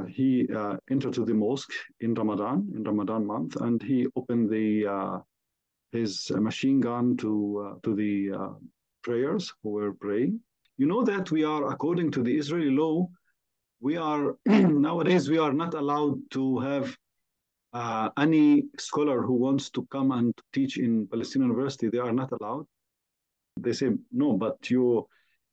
[0.00, 4.86] uh, he uh, entered the mosque in Ramadan, in Ramadan month, and he opened the
[4.86, 5.18] uh,
[5.92, 8.30] his machine gun to to the
[9.02, 10.40] prayers who were praying.
[10.76, 13.08] You know that we are, according to the Israeli law,
[13.80, 16.96] we are nowadays we are not allowed to have
[17.72, 21.88] uh, any scholar who wants to come and teach in Palestinian University.
[21.88, 22.66] They are not allowed.
[23.58, 25.06] They say no, but your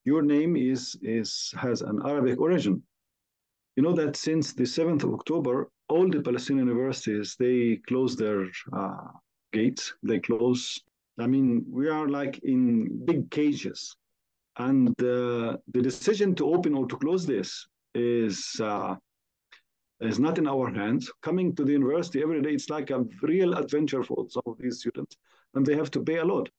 [0.06, 2.84] your name is is has an Arabic origin.
[3.78, 8.48] You know that since the 7th of October, all the Palestinian universities they close their
[8.74, 9.10] uh,
[9.54, 9.94] gates.
[10.02, 10.82] They close.
[11.20, 13.96] I mean, we are like in big cages,
[14.58, 18.96] and uh, the decision to open or to close this is uh,
[20.02, 21.12] is not in our hands.
[21.22, 24.80] Coming to the university every day, it's like a real adventure for some of these
[24.80, 25.18] students,
[25.54, 26.50] and they have to pay a lot.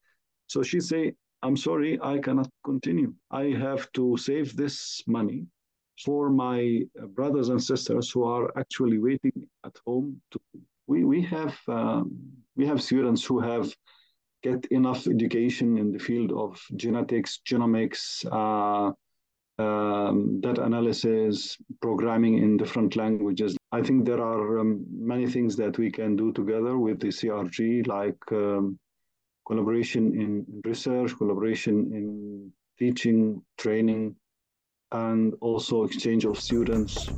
[0.46, 3.12] So she say, "I'm sorry, I cannot continue.
[3.32, 5.48] I have to save this money
[6.04, 10.20] for my brothers and sisters who are actually waiting at home.
[10.32, 10.40] To
[10.86, 12.16] we we have um,
[12.56, 13.74] we have students who have."
[14.42, 18.92] get enough education in the field of genetics, genomics, uh,
[19.60, 23.56] um, data analysis, programming in different languages.
[23.72, 27.86] I think there are um, many things that we can do together with the CRG,
[27.86, 28.78] like um,
[29.46, 34.14] collaboration in research, collaboration in teaching, training,
[34.92, 37.08] and also exchange of students.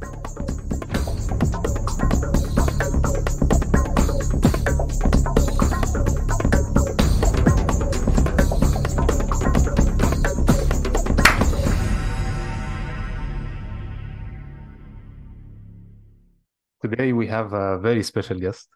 [16.83, 18.69] Today we have a very special guest.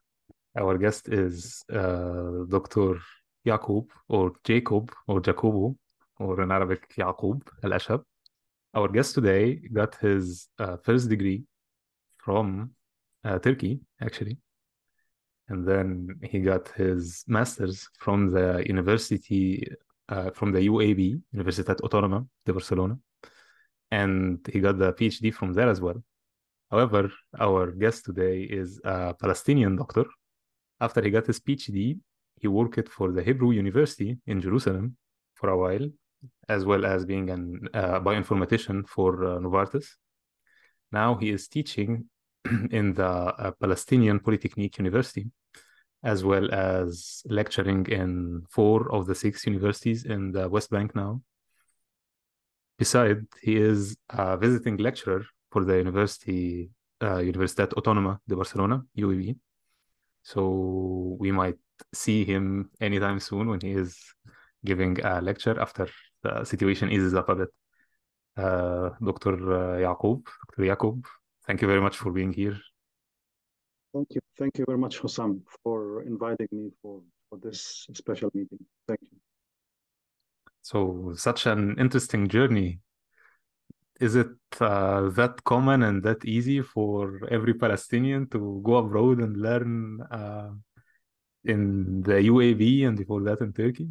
[0.57, 3.01] Our guest is uh, Dr.
[3.45, 5.77] Yaqoub or Jacob or Jacobo
[6.21, 8.05] or in Arabic Yaqoub Al Ashab.
[8.75, 11.45] Our guest today got his uh, first degree
[12.19, 12.73] from
[13.23, 14.37] uh, Turkey, actually.
[15.49, 19.69] And then he got his master's from the university,
[20.09, 22.99] uh, from the UAB, Universitat Autònoma de Barcelona.
[23.93, 26.03] And he got the PhD from there as well.
[26.71, 30.07] However, our guest today is a Palestinian doctor.
[30.81, 32.01] After he got his PhD,
[32.41, 34.97] he worked for the Hebrew University in Jerusalem
[35.35, 35.89] for a while,
[36.49, 39.87] as well as being an uh, bioinformatician for uh, Novartis.
[40.93, 42.07] Now he is teaching
[42.71, 45.27] in the uh, Palestinian Polytechnic University,
[46.03, 51.23] as well as lecturing in four of the six universities in the West Bank now.
[52.79, 56.71] Besides, he is a visiting lecturer for the University
[57.01, 59.37] uh, Universitat Autònoma de Barcelona, UAB.
[60.23, 61.59] So we might
[61.93, 63.97] see him anytime soon when he is
[64.65, 65.89] giving a lecture after
[66.25, 67.49] the situation eases up a bit.
[68.37, 69.37] Uh, Dr.
[69.87, 70.65] Yaqoub, Dr.
[70.71, 71.05] Yaqoub,
[71.47, 72.59] thank you very much for being here.
[73.95, 74.21] Thank you.
[74.37, 78.59] Thank you very much, Hossam, for inviting me for, for this special meeting.
[78.89, 79.19] Thank you.
[80.63, 82.81] So, such an interesting journey
[84.01, 89.37] is it uh, that common and that easy for every Palestinian to go abroad and
[89.37, 90.51] learn uh,
[91.45, 93.89] in the UAB and before that in Turkey?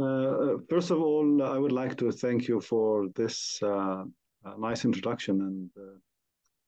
[0.00, 4.04] Uh, first of all, I would like to thank you for this uh,
[4.58, 5.98] nice introduction and uh,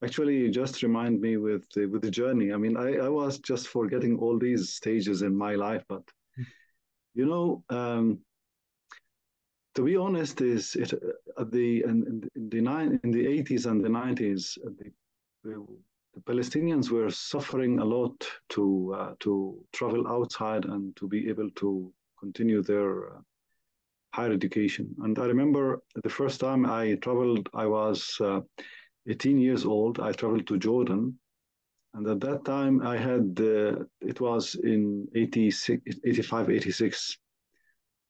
[0.04, 2.52] actually just remind me with the, with the journey.
[2.52, 6.02] I mean, I, I was just forgetting all these stages in my life, but
[7.14, 8.18] you know, um,
[9.76, 13.82] to be honest, is it uh, the in, in the nine in the eighties and
[13.82, 14.92] the nineties, uh, the,
[15.44, 15.66] the,
[16.14, 21.48] the, Palestinians were suffering a lot to uh, to travel outside and to be able
[21.52, 21.90] to
[22.22, 23.20] continue their uh,
[24.14, 24.86] higher education.
[25.04, 28.40] And I remember the first time I traveled, I was uh,
[29.08, 30.00] 18 years old.
[30.00, 31.18] I traveled to Jordan,
[31.94, 37.18] and at that time I had uh, it was in 86, 85, 86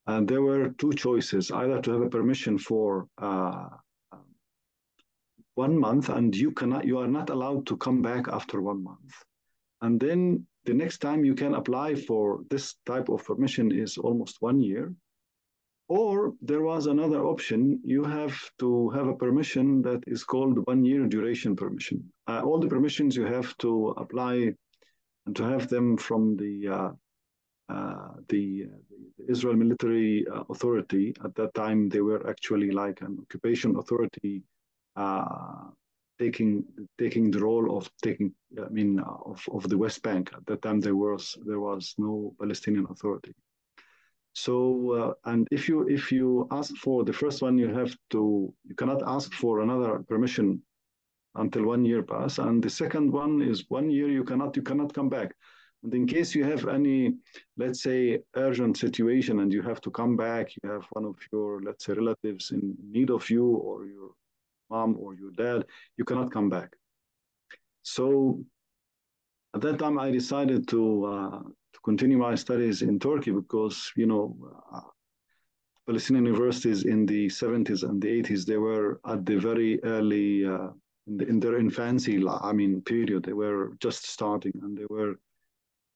[0.06, 3.70] and there were two choices either to have a permission for um,
[5.54, 9.14] one month and you cannot you are not allowed to come back after one month
[9.82, 14.37] and then the next time you can apply for this type of permission is almost
[14.41, 14.94] one year.
[15.88, 17.81] Or there was another option.
[17.85, 22.11] You have to have a permission that is called one year duration permission.
[22.26, 24.55] Uh, all the permissions you have to apply
[25.26, 26.91] and to have them from the uh,
[27.69, 31.14] uh, the, the, Israel military uh, authority.
[31.25, 34.43] At that time they were actually like an occupation authority
[34.97, 35.70] uh,
[36.22, 36.50] taking
[37.02, 38.28] taking the role of taking
[38.66, 38.92] I mean
[39.32, 40.24] of, of the West Bank.
[40.38, 43.34] At that time there was there was no Palestinian authority.
[44.44, 44.54] So
[44.98, 46.28] uh, and if you if you
[46.58, 48.22] ask for the first one you have to
[48.69, 50.46] you cannot ask for another permission
[51.34, 54.94] until one year pass, and the second one is one year you cannot you cannot
[54.98, 55.30] come back.
[55.82, 56.98] And in case you have any,
[57.62, 61.60] let's say, urgent situation and you have to come back, you have one of your,
[61.66, 62.62] let's say, relatives in
[62.94, 64.10] need of you or your
[64.72, 65.60] mom or your dad,
[65.98, 66.70] you cannot come back.
[67.82, 68.06] So
[69.54, 70.82] at that time, I decided to
[71.14, 71.40] uh,
[71.74, 74.24] to continue my studies in Turkey because you know
[74.74, 74.88] uh,
[75.86, 80.70] Palestinian universities in the 70s and the 80s they were at the very early uh,
[81.08, 82.14] in, the, in, their infancy.
[82.50, 83.25] I mean, period.
[83.25, 85.14] They were just starting, and there were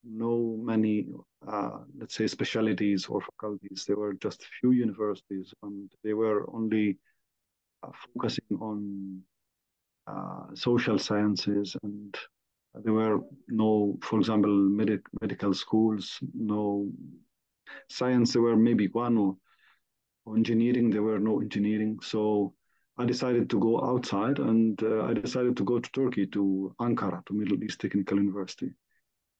[0.02, 0.34] no
[0.72, 1.06] many,
[1.46, 3.84] uh, let's say, specialities or faculties.
[3.86, 6.98] There were just few universities, and they were only
[8.14, 9.22] focusing on
[10.06, 12.16] uh, social sciences and
[12.84, 16.88] there were no, for example, medic, medical schools, no
[17.88, 18.32] science.
[18.32, 19.36] There were maybe one or,
[20.24, 20.90] or engineering.
[20.90, 21.98] There were no engineering.
[22.02, 22.54] So
[22.98, 27.24] I decided to go outside, and uh, I decided to go to Turkey, to Ankara,
[27.26, 28.72] to Middle East Technical University.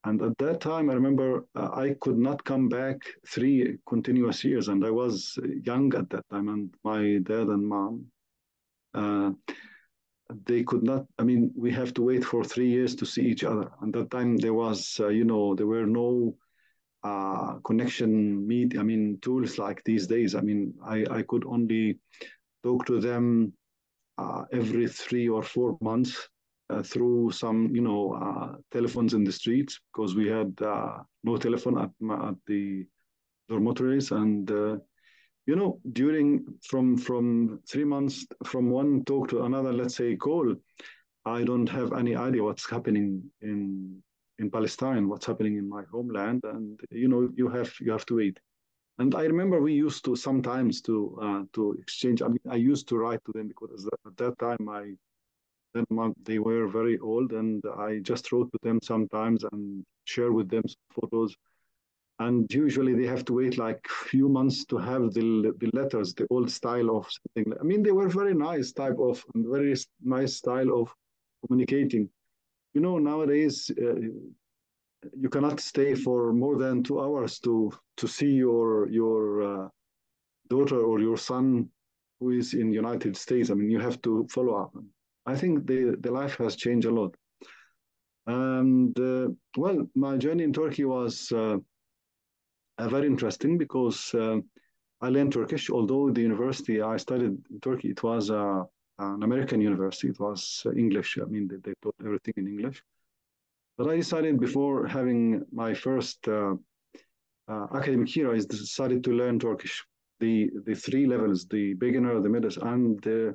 [0.05, 4.69] And at that time, I remember uh, I could not come back three continuous years,
[4.69, 8.07] and I was young at that time, and my dad and mom.
[8.95, 9.31] Uh,
[10.47, 13.45] they could not i mean we have to wait for three years to see each
[13.45, 13.71] other.
[13.81, 16.37] And that time there was uh, you know there were no
[17.05, 20.35] uh, connection meet i mean tools like these days.
[20.35, 21.99] I mean i i could only
[22.65, 23.53] talk to them
[24.19, 26.29] uh, every three or four months
[26.71, 31.37] uh, through some you know uh, telephones in the streets because we had uh, no
[31.37, 31.91] telephone at,
[32.29, 32.85] at the
[33.49, 34.11] dormitories.
[34.11, 34.51] And
[35.47, 40.55] you know during from from three months from one talk to another let's say call
[41.25, 44.03] i don't have any idea what's happening in
[44.39, 48.17] in palestine what's happening in my homeland and you know you have you have to
[48.17, 48.39] wait.
[48.99, 52.89] And i remember we used to sometimes to uh, to exchange i mean i used
[52.89, 54.85] to write to them because at that time i
[55.75, 60.49] then they were very old and i just wrote to them sometimes and share with
[60.49, 60.65] them
[60.99, 61.37] photos
[62.19, 66.27] and usually they have to wait like few months to have the, the letters the
[66.31, 67.53] old style of something.
[67.61, 70.95] I mean they were very nice type of and very nice style of
[71.47, 72.09] communicating.
[72.75, 73.97] You know nowadays uh,
[75.19, 79.69] you cannot stay for more than two hours to to see your your uh,
[80.49, 81.69] daughter or your son
[82.21, 83.51] who is in united states.
[83.51, 84.73] I mean you have to follow up.
[85.27, 87.15] I think the the life has changed a lot.
[88.27, 91.59] And uh, well my journey in turkey was uh,
[92.79, 94.39] very interesting because uh,
[95.01, 95.71] I learned Turkish.
[95.71, 98.63] Although the university I studied in Turkey, it was uh,
[98.99, 100.09] an American university.
[100.09, 101.19] It was uh, English.
[101.21, 102.83] I mean, they, they, taught everything in English.
[103.79, 106.55] But I decided before having my first uh,
[107.49, 109.85] uh, academic year, I decided to learn Turkish.
[110.21, 113.35] The the three levels: the beginner, the middle, and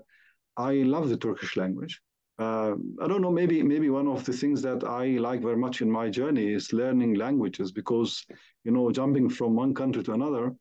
[0.58, 2.02] I love the Turkish language
[2.42, 5.82] uh, I don't know, maybe maybe one of the things that I like very much
[5.82, 8.26] in my journey is learning languages because
[8.66, 10.56] you know jumping from one country to another,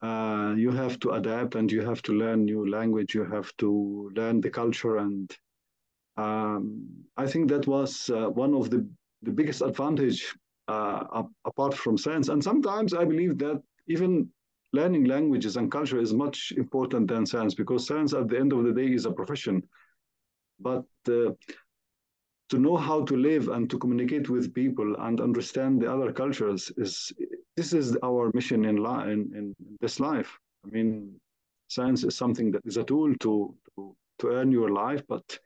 [0.00, 3.14] uh, you have to adapt and you have to learn new language.
[3.14, 3.70] You have to
[4.14, 5.26] learn the culture, and
[6.16, 6.86] um,
[7.16, 8.80] I think that was uh, one of the
[9.22, 10.20] the biggest advantage
[10.68, 12.28] uh, apart from science.
[12.28, 14.28] And sometimes I believe that even
[14.72, 18.64] learning languages and culture is much important than science because science at the end of
[18.64, 19.62] the day is a profession
[20.60, 21.30] but uh,
[22.48, 26.72] to know how to live and to communicate with people and understand the other cultures
[26.76, 27.12] is
[27.56, 30.38] this is our mission in, in, in this life.
[30.64, 31.20] I mean,
[31.68, 35.38] science is something that is a tool to, to, to earn your life, but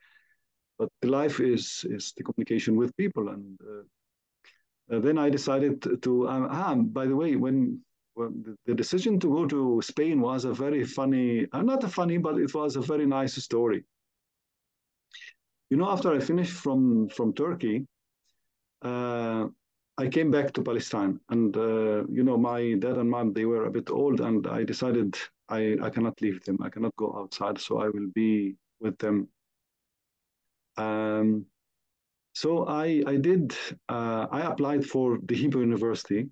[0.79, 3.29] but the life is is the communication with people.
[3.29, 6.29] And uh, uh, then I decided to.
[6.29, 7.81] Um, ah, by the way, when
[8.17, 12.19] the, the decision to go to Spain was a very funny, uh, not a funny,
[12.19, 13.85] but it was a very nice story.
[15.73, 17.87] You know, after I finished from from Turkey,
[18.83, 19.47] uh,
[19.97, 23.65] I came back to Palestine, and uh, you know, my dad and mom they were
[23.65, 25.17] a bit old, and I decided
[25.49, 26.59] I I cannot leave them.
[26.61, 29.29] I cannot go outside, so I will be with them.
[30.77, 31.47] Um,
[32.35, 33.57] so I I did
[33.89, 36.29] uh, I applied for the Hebrew University.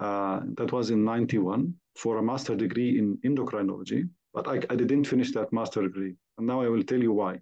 [0.00, 5.04] Uh, that was in '91 for a master degree in endocrinology, but I, I didn't
[5.04, 7.40] finish that master degree, and now I will tell you why.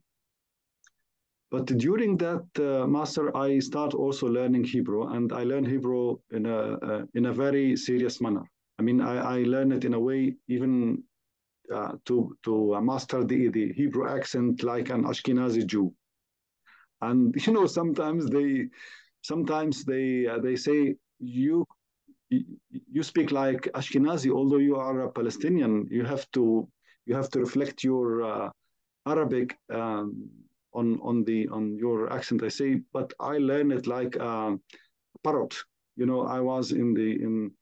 [1.54, 6.46] But during that uh, master, I start also learning Hebrew, and I learn Hebrew in
[6.46, 8.42] a uh, in a very serious manner.
[8.80, 11.04] I mean, I, I learn it in a way even
[11.72, 15.94] uh, to to master the the Hebrew accent like an Ashkenazi Jew.
[17.00, 18.66] And you know, sometimes they
[19.22, 21.64] sometimes they uh, they say you
[22.30, 25.86] you speak like Ashkenazi, although you are a Palestinian.
[25.88, 26.66] You have to
[27.06, 28.50] you have to reflect your uh,
[29.06, 29.56] Arabic.
[29.70, 30.43] Um,
[30.74, 32.42] on on the on your accent.
[32.42, 34.58] I say, but I learned it like a
[35.22, 35.54] parrot.
[35.96, 37.52] You know, I was in the in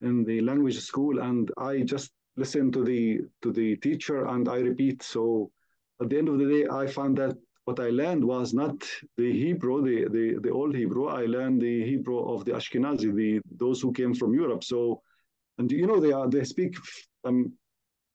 [0.00, 4.58] in the language school, and I just listen to the to the teacher and I
[4.58, 5.02] repeat.
[5.02, 5.50] So
[6.00, 8.76] at the end of the day, I found that what I learned was not
[9.18, 11.08] the Hebrew, the, the, the old Hebrew.
[11.08, 14.64] I learned the Hebrew of the Ashkenazi, the those who came from Europe.
[14.64, 15.02] So,
[15.58, 16.76] and you know they are they speak
[17.24, 17.52] um,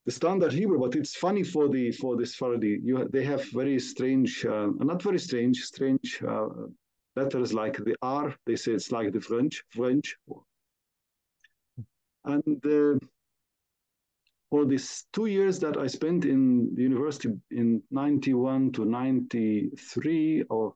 [0.06, 2.80] the standard Hebrew, but it's funny for the for this Sephardi.
[2.84, 6.50] You they have very strange, uh, not very strange, strange uh,
[7.16, 8.36] letters like the R.
[8.46, 10.16] They say it's like the French French,
[12.26, 12.66] and.
[12.66, 13.06] Uh,
[14.54, 20.76] for these two years that I spent in the university in 91 to 93, or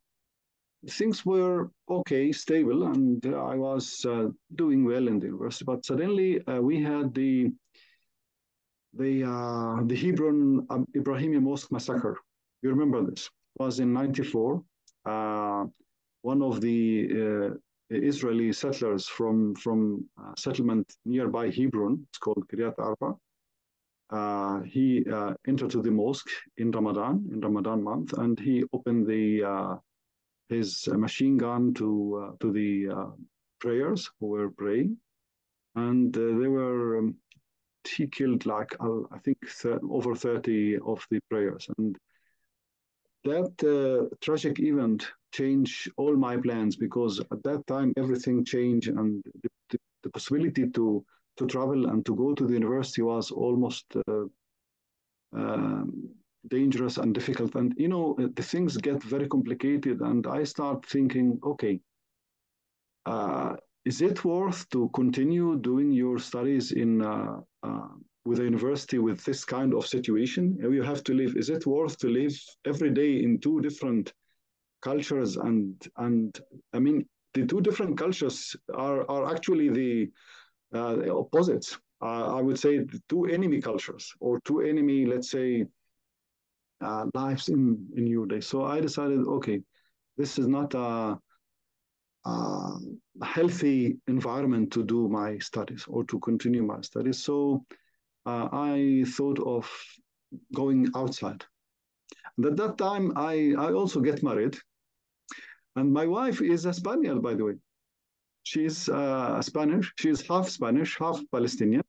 [0.89, 5.65] things were okay, stable, and I was uh, doing well in the university.
[5.65, 7.51] But suddenly uh, we had the
[8.93, 12.17] the uh, the Hebron Ibrahimi Mosque massacre.
[12.61, 13.29] You remember this?
[13.59, 14.63] It was in '94.
[15.05, 15.65] Uh,
[16.23, 17.09] one of the
[17.51, 17.55] uh,
[17.89, 20.05] Israeli settlers from from
[20.37, 23.15] settlement nearby Hebron, it's called Kiryat Arba,
[24.09, 29.05] uh, he uh, entered to the mosque in Ramadan, in Ramadan month, and he opened
[29.05, 29.75] the uh,
[30.49, 33.11] his machine gun to uh, to the uh,
[33.59, 34.97] prayers who were praying,
[35.75, 37.15] and uh, they were um,
[37.87, 39.37] he killed like I think
[39.89, 41.97] over thirty of the prayers, and
[43.23, 49.49] that tragic event changed all my plans because at that time everything changed and the,
[49.69, 51.03] the, the possibility to
[51.37, 54.25] to travel and to go to the university was almost uh,
[55.33, 56.09] um,
[56.47, 57.55] dangerous and difficult.
[57.55, 61.79] And you know, the things get very complicated, and I start thinking, okay,
[63.05, 63.55] uh,
[63.87, 67.87] is it worth to continue doing your studies in uh, uh,
[68.25, 70.57] with a university with this kind of situation?
[70.59, 71.37] You have to live.
[71.37, 74.11] Is it worth to live every day in two different
[74.81, 75.37] cultures?
[75.37, 76.37] And and
[76.73, 79.91] I mean, the two different cultures are are actually the
[80.73, 81.79] uh, opposites.
[82.01, 82.73] Uh, I would say
[83.07, 85.65] two enemy cultures or two enemy, let's say,
[86.81, 87.63] uh, lives in
[87.95, 88.41] in your day.
[88.41, 89.61] So I decided, okay,
[90.17, 91.17] this is not a,
[92.27, 97.23] a healthy environment to do my studies or to continue my studies.
[97.23, 97.65] So
[98.25, 99.69] uh, I thought of
[100.53, 101.43] going outside.
[102.37, 104.57] And at that time, I, I also get married.
[105.75, 107.53] And my wife is a Spaniard, by the way.
[108.43, 109.93] She's uh, Spanish.
[109.99, 111.83] She's half Spanish, half Palestinian.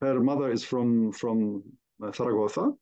[0.00, 1.62] Her mother is from from
[2.02, 2.72] uh, Zaragoza,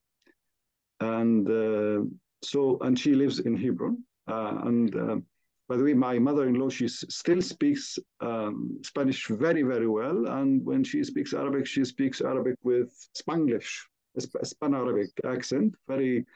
[1.00, 2.04] and uh,
[2.42, 4.02] so and she lives in Hebron.
[4.26, 5.16] Uh, and uh,
[5.72, 10.84] by the way, my mother-in-law she still speaks um, Spanish very very well, and when
[10.84, 13.70] she speaks Arabic, she speaks Arabic with Spanglish,
[14.14, 16.26] a Span Arabic accent, very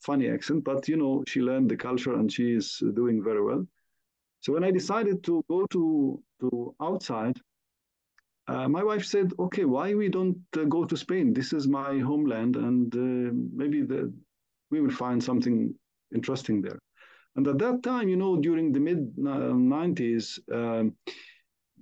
[0.00, 0.64] funny accent.
[0.64, 3.64] But you know, she learned the culture and she is doing very well.
[4.40, 7.38] So when I decided to go to, to outside,
[8.48, 11.32] uh, my wife said, okay, why we don't uh, go to Spain?
[11.32, 14.12] This is my homeland and uh, maybe the,
[14.72, 15.72] we will find something
[16.12, 16.80] interesting there.
[17.36, 20.94] And at that time, you know, during the mid 90s, um,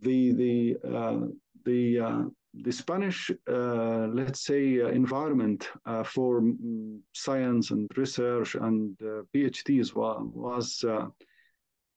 [0.01, 1.27] the, the, uh,
[1.65, 2.23] the, uh,
[2.55, 5.71] the Spanish, uh, let's say, environment
[6.05, 8.97] for mm, science and research and
[9.35, 10.85] PhDs was, was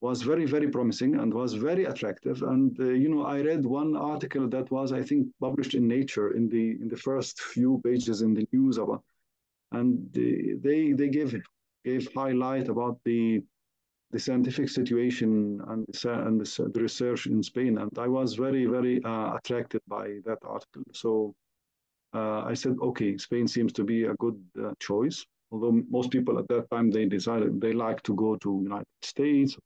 [0.03, 2.43] was very, very promising and was very attractive.
[2.43, 6.31] And uh, you know, I read one article that was, I think, published in Nature
[6.31, 9.03] in the in the first few pages in the news about,
[9.71, 11.33] and they they gave
[11.83, 13.43] gave highlight about the
[14.11, 17.79] the scientific situation and the, and the, the research in Spain.
[17.79, 20.83] And I was very, very uh, attracted by that article.
[20.91, 21.33] So
[22.13, 25.25] uh, I said, okay, Spain seems to be a good uh, choice.
[25.51, 29.57] Although most people at that time they decided they like to go to United States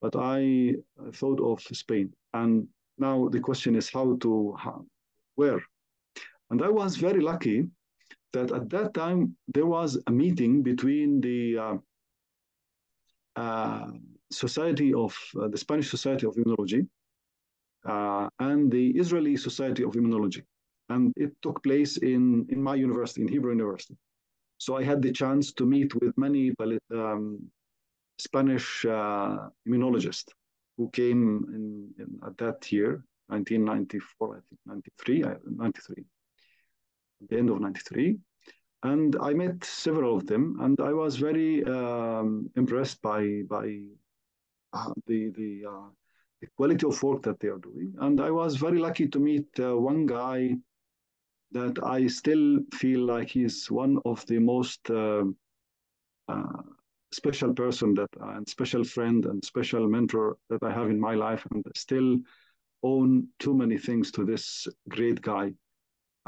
[0.00, 0.74] but I
[1.12, 2.12] thought of Spain.
[2.34, 4.84] And now the question is how to, how,
[5.34, 5.60] where?
[6.50, 7.66] And I was very lucky
[8.32, 11.76] that at that time there was a meeting between the uh,
[13.36, 13.90] uh,
[14.30, 16.86] Society of, uh, the Spanish Society of Immunology
[17.84, 20.42] and the Israeli Society of Immunology.
[20.90, 23.96] And it took place in, in my university, in Hebrew University.
[24.58, 26.52] So I had the chance to meet with many
[26.92, 27.40] um,
[28.18, 30.26] Spanish uh, immunologist
[30.76, 35.22] who came in, in, at that year, 1994, I think, 93,
[35.56, 36.17] 93, at
[37.28, 38.18] the end of 93.
[38.84, 43.80] And I met several of them, and I was very um, impressed by by
[44.72, 45.88] uh, the the, uh,
[46.40, 47.94] the quality of work that they are doing.
[48.00, 50.56] And I was very lucky to meet uh, one guy
[51.50, 55.24] that I still feel like he's one of the most uh,
[56.28, 56.62] uh,
[57.12, 61.46] special person that and special friend and special mentor that I have in my life,
[61.50, 62.18] and still
[62.82, 65.52] own too many things to this great guy,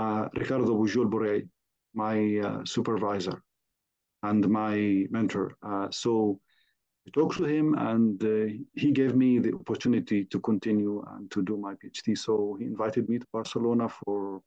[0.00, 1.46] uh, Ricardo Pujol Borrell,
[1.94, 3.42] my uh, supervisor
[4.22, 5.56] and my mentor.
[5.62, 6.40] Uh, so
[7.06, 11.42] I talked to him, and uh, he gave me the opportunity to continue and to
[11.42, 12.16] do my PhD.
[12.16, 14.42] So he invited me to Barcelona for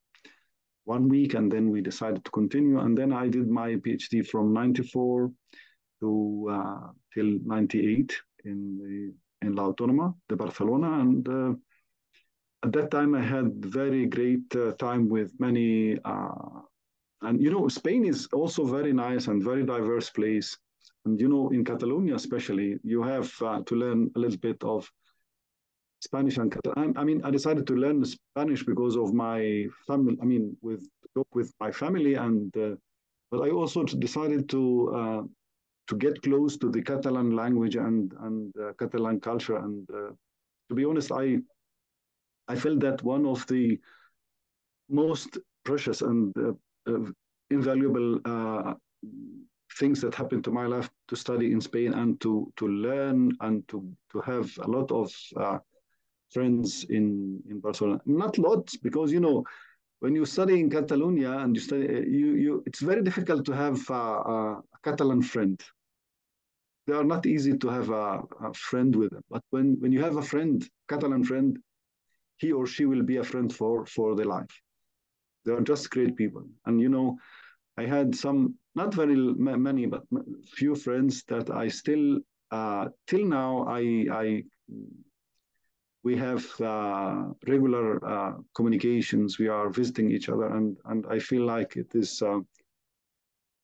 [0.85, 2.79] one week, and then we decided to continue.
[2.79, 5.31] And then I did my PhD from '94
[6.01, 11.57] to uh, till '98 in the in La Autónoma de Barcelona, and
[12.63, 15.99] at that time I had very great uh, time with many.
[16.05, 16.61] Uh,
[17.21, 20.57] and you know, Spain is also very nice and very diverse place.
[21.05, 24.89] And you know, in Catalonia especially, you have uh, to learn a little bit of
[26.01, 26.97] Spanish and Catalan.
[26.97, 30.17] I mean, I decided to learn Spanish because of my family.
[30.21, 30.87] I mean, with
[31.33, 32.75] with my family, and uh,
[33.31, 34.63] but I also decided to
[34.95, 35.21] uh,
[35.87, 39.57] to get close to the Catalan language and and uh, Catalan culture.
[39.57, 41.39] And to be honest, I
[42.47, 43.79] I felt that one of the
[44.89, 46.53] most precious and uh,
[46.91, 47.11] uh,
[47.49, 48.19] invaluable
[49.79, 53.67] things that happened to my life to study in Spain and to to learn and
[53.67, 53.77] to
[54.11, 55.11] to have a lot of
[56.33, 58.01] friends in in Barcelona.
[58.05, 59.43] Not lots, because you know,
[59.99, 61.85] when you study in Catalonia and you study,
[62.19, 64.03] you you, it's very difficult to have a,
[64.35, 65.61] a Catalan friend.
[66.85, 69.23] They are not easy to have a, a friend with them.
[69.29, 71.57] But when when you have a friend, Catalan friend,
[72.43, 74.55] he or she will be a friend for for the life.
[75.45, 77.07] They are just great people, and you know,
[77.81, 78.39] I had some
[78.75, 79.17] not very
[79.69, 80.03] many, but
[80.59, 82.05] few friends that I still
[82.51, 83.81] uh, till now I
[84.23, 84.25] I
[86.03, 89.39] we have uh, regular uh, communications.
[89.39, 92.21] We are visiting each other, and and I feel like it is.
[92.21, 92.41] Uh,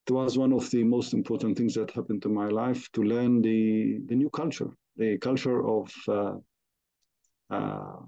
[0.07, 3.41] it was one of the most important things that happened to my life to learn
[3.41, 6.35] the the new culture, the culture of uh,
[7.49, 7.99] uh,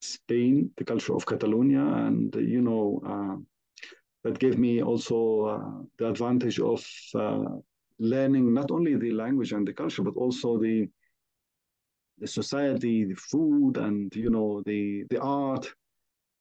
[0.00, 3.36] Spain, the culture of Catalonia, and you know uh,
[4.24, 6.84] that gave me also the advantage of
[7.98, 10.88] learning not only the language and the culture, but also the
[12.18, 15.72] the society, the food, and you know the the art.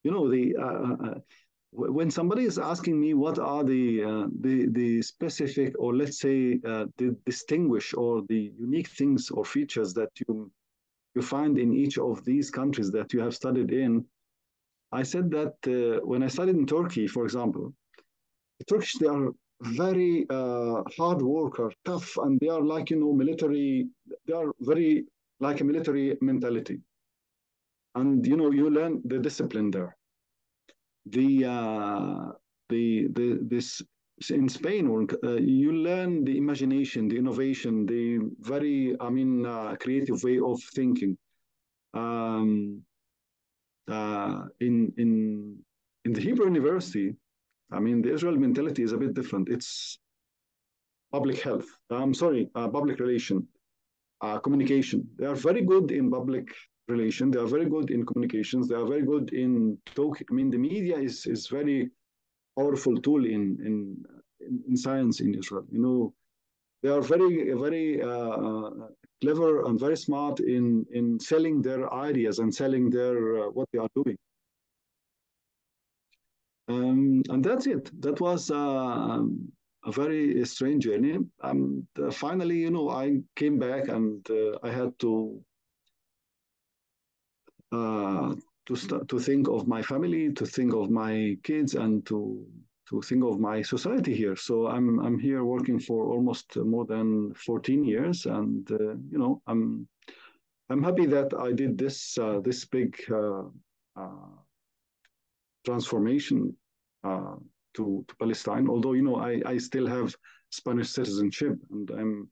[0.04, 1.20] You know the uh, uh, uh
[1.72, 6.60] when somebody is asking me what are the uh, the the specific or let's say
[6.66, 10.50] uh, the distinguish or the unique things or features that you
[11.18, 14.06] you find in each of these countries that you have studied in,
[14.92, 17.74] I said that uh, when I studied in Turkey, for example,
[18.60, 19.30] the Turkish they are
[19.82, 20.26] very
[20.98, 23.88] hard worker, tough, and they are like you know military.
[24.26, 25.06] They are very
[25.40, 26.80] like a military mentality.
[27.96, 29.92] And you know, you learn the discipline there.
[31.08, 32.32] The uh,
[32.70, 33.82] the the this
[34.30, 39.76] in Spain, or uh, you learn the imagination, the innovation, the very, I mean, uh,
[39.80, 41.18] creative way of thinking.
[41.94, 42.82] Um,
[43.88, 45.58] uh, in in
[46.06, 47.16] in the Hebrew University,
[47.72, 49.50] I mean, the Israel mentality is a bit different.
[49.50, 50.00] It's
[51.12, 51.68] public health.
[51.90, 53.48] I'm sorry, uh, public relation
[54.22, 55.08] uh, communication.
[55.18, 56.48] They are very good in public
[56.88, 57.32] relation.
[57.32, 58.68] They are very good in communications.
[58.68, 60.20] They are very good in talk.
[60.30, 61.92] I mean, the media is is very
[62.58, 63.76] powerful tool in in
[64.70, 65.66] in science in Israel.
[65.72, 66.14] You know,
[66.84, 68.72] they are very very uh, uh,
[69.22, 73.80] clever and very smart in in selling their ideas and selling their uh, what they
[73.80, 74.18] are doing.
[76.70, 77.90] Um, and that's it.
[78.02, 79.22] That was uh,
[79.86, 81.18] a very strange journey.
[81.42, 85.42] And uh, finally, you know, I came back and uh, I had to
[88.68, 92.46] to start to think of my family, to think of my kids, and to
[92.90, 94.36] to think of my society here.
[94.36, 99.42] So I'm I'm here working for almost more than 14 years, and uh, you know
[99.48, 99.88] I'm
[100.70, 103.44] I'm happy that I did this uh, this big uh,
[105.66, 106.56] transformation
[107.04, 108.70] to, to Palestine.
[108.70, 110.16] Although you know I, I still have
[110.50, 112.30] Spanish citizenship and I'm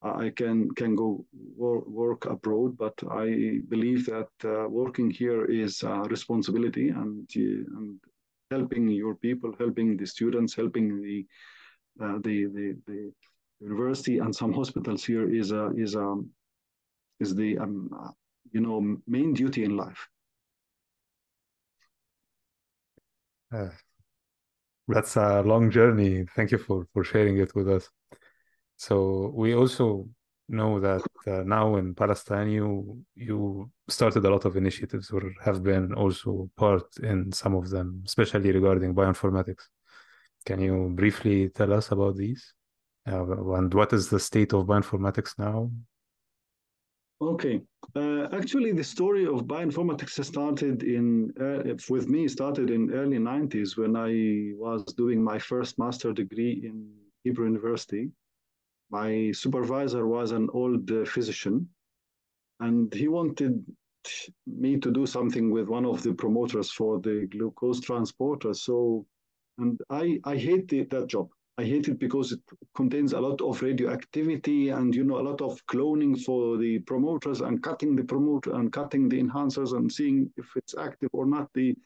[0.00, 5.82] I can can go wor work abroad, but I believe that uh, working here is
[5.82, 8.00] a responsibility and uh, and
[8.50, 11.26] helping your people, helping the students, helping the
[12.00, 13.12] uh, the, the the
[13.60, 16.16] university and some hospitals here is a is a
[17.18, 17.90] is the um,
[18.52, 20.08] you know main duty in life.
[23.52, 23.70] Uh,
[24.86, 26.24] that's a long journey.
[26.36, 27.90] Thank you for for sharing it with us.
[28.78, 30.08] So we also
[30.48, 35.62] know that uh, now in Palestine you you started a lot of initiatives or have
[35.62, 39.64] been also part in some of them, especially regarding bioinformatics.
[40.46, 42.54] Can you briefly tell us about these
[43.06, 45.70] Uh, and what is the state of bioinformatics now?
[47.20, 47.60] Okay,
[47.96, 53.76] uh, actually, the story of bioinformatics started in uh, with me started in early '90s
[53.76, 54.12] when I
[54.56, 56.76] was doing my first master degree in
[57.24, 58.12] Hebrew University.
[58.90, 61.68] My supervisor was an old uh, physician,
[62.60, 63.64] and he wanted
[64.46, 68.54] me to do something with one of the promoters for the glucose transporter.
[68.54, 69.06] So,
[69.58, 71.28] and I I hated that job.
[71.58, 72.40] I hate it because it
[72.76, 77.40] contains a lot of radioactivity and you know a lot of cloning for the promoters
[77.40, 81.50] and cutting the promoter and cutting the enhancers and seeing if it's active or not.
[81.54, 81.76] The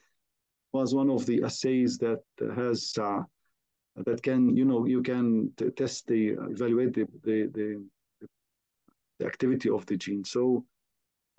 [0.73, 2.23] was one of the assays that
[2.57, 3.23] has uh,
[3.97, 7.85] that can you know you can test the evaluate the, the the,
[9.19, 10.25] the activity of the gene.
[10.25, 10.65] So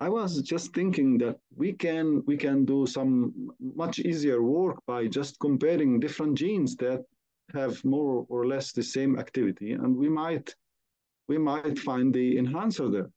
[0.00, 5.06] I was just thinking that we can we can do some much easier work by
[5.06, 7.04] just comparing different genes that
[7.52, 10.54] have more or less the same activity, and we might
[11.28, 13.10] we might find the enhancer there.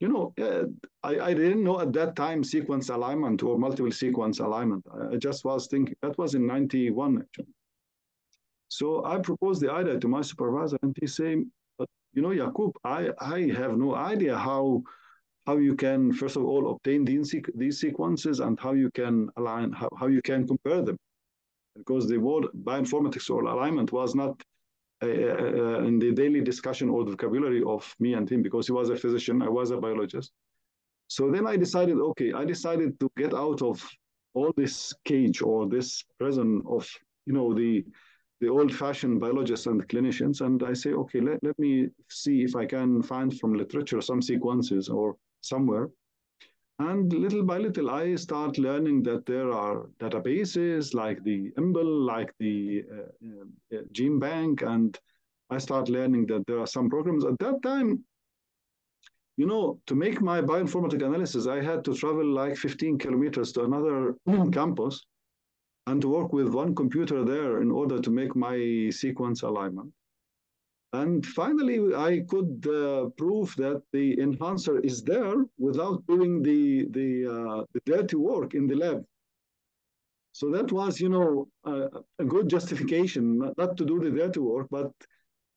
[0.00, 0.66] You know, uh,
[1.02, 4.84] I, I didn't know at that time sequence alignment or multiple sequence alignment.
[5.12, 7.54] I just was thinking that was in 91 actually.
[8.68, 11.44] So I proposed the idea to my supervisor, and he said,
[12.14, 14.82] you know, Jakub, I, I have no idea how
[15.46, 19.72] how you can first of all obtain these, these sequences and how you can align
[19.72, 20.98] how, how you can compare them
[21.78, 24.42] because the word bioinformatics or alignment was not
[25.02, 28.72] uh, uh, in the daily discussion or the vocabulary of me and him because he
[28.72, 30.32] was a physician, I was a biologist.
[31.06, 33.88] So then I decided, okay, I decided to get out of
[34.34, 36.86] all this cage or this prison of,
[37.26, 37.84] you know, the
[38.40, 42.66] the old-fashioned biologists and clinicians, and I say, okay, let, let me see if I
[42.66, 45.88] can find from literature some sequences or somewhere
[46.80, 52.32] and little by little, I start learning that there are databases like the EMBL, like
[52.38, 54.96] the uh, uh, GenBank, and
[55.50, 57.24] I start learning that there are some programs.
[57.24, 58.04] At that time,
[59.36, 63.64] you know, to make my bioinformatic analysis, I had to travel like 15 kilometers to
[63.64, 64.14] another
[64.52, 65.04] campus
[65.88, 69.90] and to work with one computer there in order to make my sequence alignment.
[70.92, 77.10] And finally, I could uh, prove that the enhancer is there without doing the, the,
[77.36, 79.04] uh, the dirty work in the lab.
[80.32, 83.22] So that was, you know, uh, a good justification,
[83.56, 84.92] not to do the dirty work, but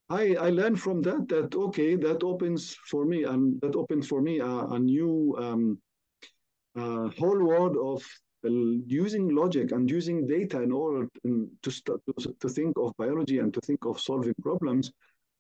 [0.10, 4.22] I, I learned from that that, okay, that opens for me, and that opens for
[4.22, 5.78] me a, a new um,
[6.76, 8.02] uh, whole world of
[8.44, 13.62] using logic and using data in order to, to, to think of biology and to
[13.62, 14.92] think of solving problems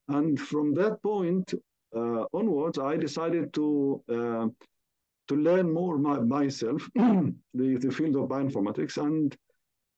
[0.07, 1.53] and from that point
[1.95, 4.47] uh, onwards, I decided to uh,
[5.27, 9.35] to learn more my, myself, the, the field of bioinformatics, and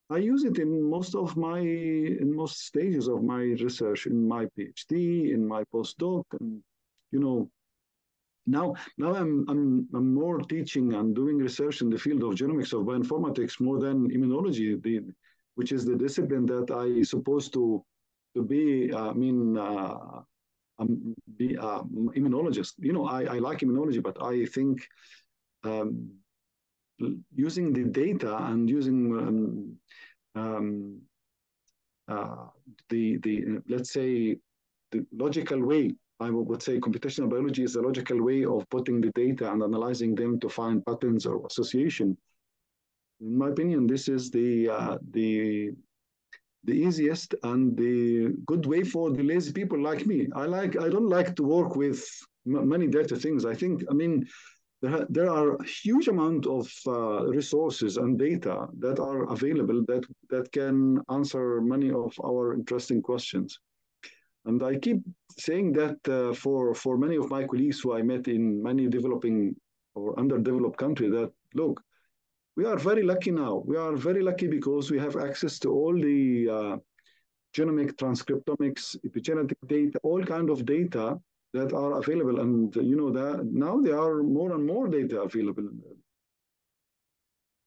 [0.09, 4.45] I use it in most of my in most stages of my research, in my
[4.57, 6.61] PhD, in my postdoc, and
[7.11, 7.49] you know.
[8.45, 12.73] Now, now I'm, I'm I'm more teaching and doing research in the field of genomics
[12.73, 15.01] of bioinformatics more than immunology, the,
[15.55, 17.83] which is the discipline that I supposed to
[18.35, 20.21] to be, uh, I mean, uh,
[20.79, 21.83] um, be uh,
[22.17, 22.73] immunologist.
[22.79, 24.87] You know, I, I like immunology, but I think
[25.63, 26.09] um,
[27.35, 29.77] using the data and using um,
[30.35, 31.01] um,
[32.07, 32.47] uh,
[32.89, 34.37] the the let's say
[34.91, 35.93] the logical way.
[36.19, 40.15] I would say computational biology is a logical way of putting the data and analyzing
[40.15, 42.17] them to find patterns or association.
[43.19, 45.71] In my opinion, this is the uh, the
[46.65, 50.27] the easiest and the good way for the lazy people like me.
[50.35, 52.05] I like I don't like to work with
[52.45, 53.45] many data things.
[53.45, 54.25] I think I mean
[54.81, 60.51] there, there are huge amount of uh, resources and data that are available that that
[60.51, 63.59] can answer many of our interesting questions.
[64.45, 65.01] And I keep
[65.37, 69.55] saying that uh, for for many of my colleagues who I met in many developing
[69.95, 71.81] or underdeveloped countries that look
[72.55, 73.63] we are very lucky now.
[73.65, 76.77] We are very lucky because we have access to all the uh,
[77.55, 81.19] genomic, transcriptomics, epigenetic data, all kind of data
[81.53, 82.41] that are available.
[82.41, 85.67] And you know that now there are more and more data available.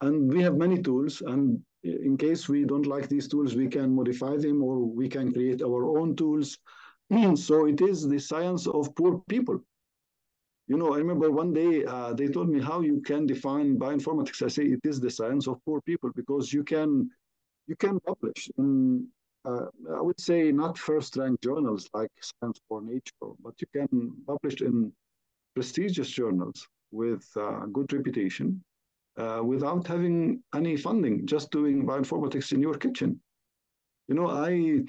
[0.02, 1.20] And we have many tools.
[1.20, 5.32] And in case we don't like these tools, we can modify them or we can
[5.32, 6.58] create our own tools.
[7.34, 9.60] so it is the science of poor people.
[10.68, 14.42] You know, I remember one day uh, they told me how you can define bioinformatics.
[14.42, 17.08] I say it is the science of poor people because you can
[17.68, 19.06] you can publish in
[19.44, 24.12] uh, I would say not first rank journals like Science or Nature, but you can
[24.26, 24.92] publish in
[25.54, 28.64] prestigious journals with uh, good reputation
[29.16, 33.20] uh, without having any funding, just doing bioinformatics in your kitchen.
[34.08, 34.82] You know, I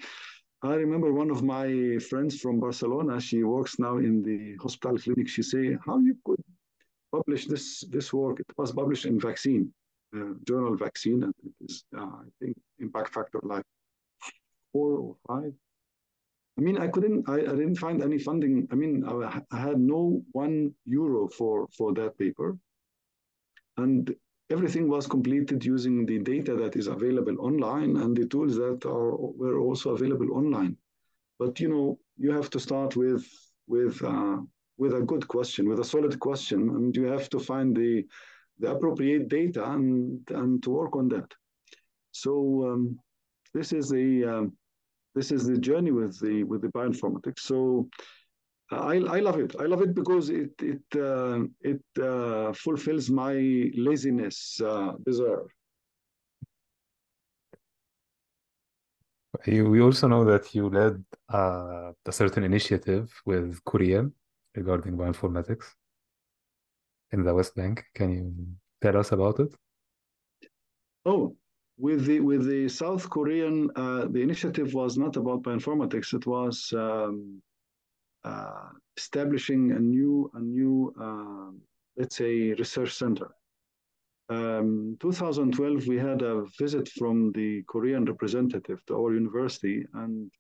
[0.63, 3.22] I remember one of my friends from Barcelona.
[3.22, 5.28] She works now in the hospital clinic.
[5.28, 6.42] She say, "How you could
[7.12, 8.40] publish this this work?
[8.40, 9.74] It was published in Vaccine,
[10.16, 13.66] uh, journal Vaccine, and it is, uh, I think, impact factor like
[14.74, 15.54] four or five.
[16.58, 18.68] I mean, I couldn't, I, I didn't find any funding.
[18.72, 22.58] I mean, I, I had no one euro for for that paper,
[23.78, 24.16] and
[24.50, 29.16] everything was completed using the data that is available online and the tools that are
[29.16, 30.78] were also available online.
[31.40, 33.26] But you know, you have to start with
[33.68, 34.38] with uh,
[34.78, 38.06] with a good question, with a solid question, and you have to find the
[38.60, 41.32] the appropriate data and and to work on that.
[42.12, 43.00] So um,
[43.54, 44.58] this is the um,
[45.13, 47.40] this is the journey with the with the bioinformatics.
[47.40, 47.90] So
[48.69, 49.56] I, I love it.
[49.60, 55.45] I love it because it it uh, it uh, fulfills my laziness uh, desire.
[59.45, 64.10] We also know that you led uh, a certain initiative with Korea
[64.56, 65.65] regarding bioinformatics
[67.12, 67.86] in the West Bank.
[67.93, 68.34] Can you
[68.82, 69.53] tell us about it?
[71.06, 71.36] Oh,
[71.77, 76.13] with the with the South Korean, uh, the initiative was not about bioinformatics.
[76.13, 77.41] It was um,
[78.23, 81.51] uh, establishing a new, a new uh,
[81.97, 83.30] let's say, research center.
[84.30, 90.32] Um, 2012, we had a visit from the Korean representative to our university, and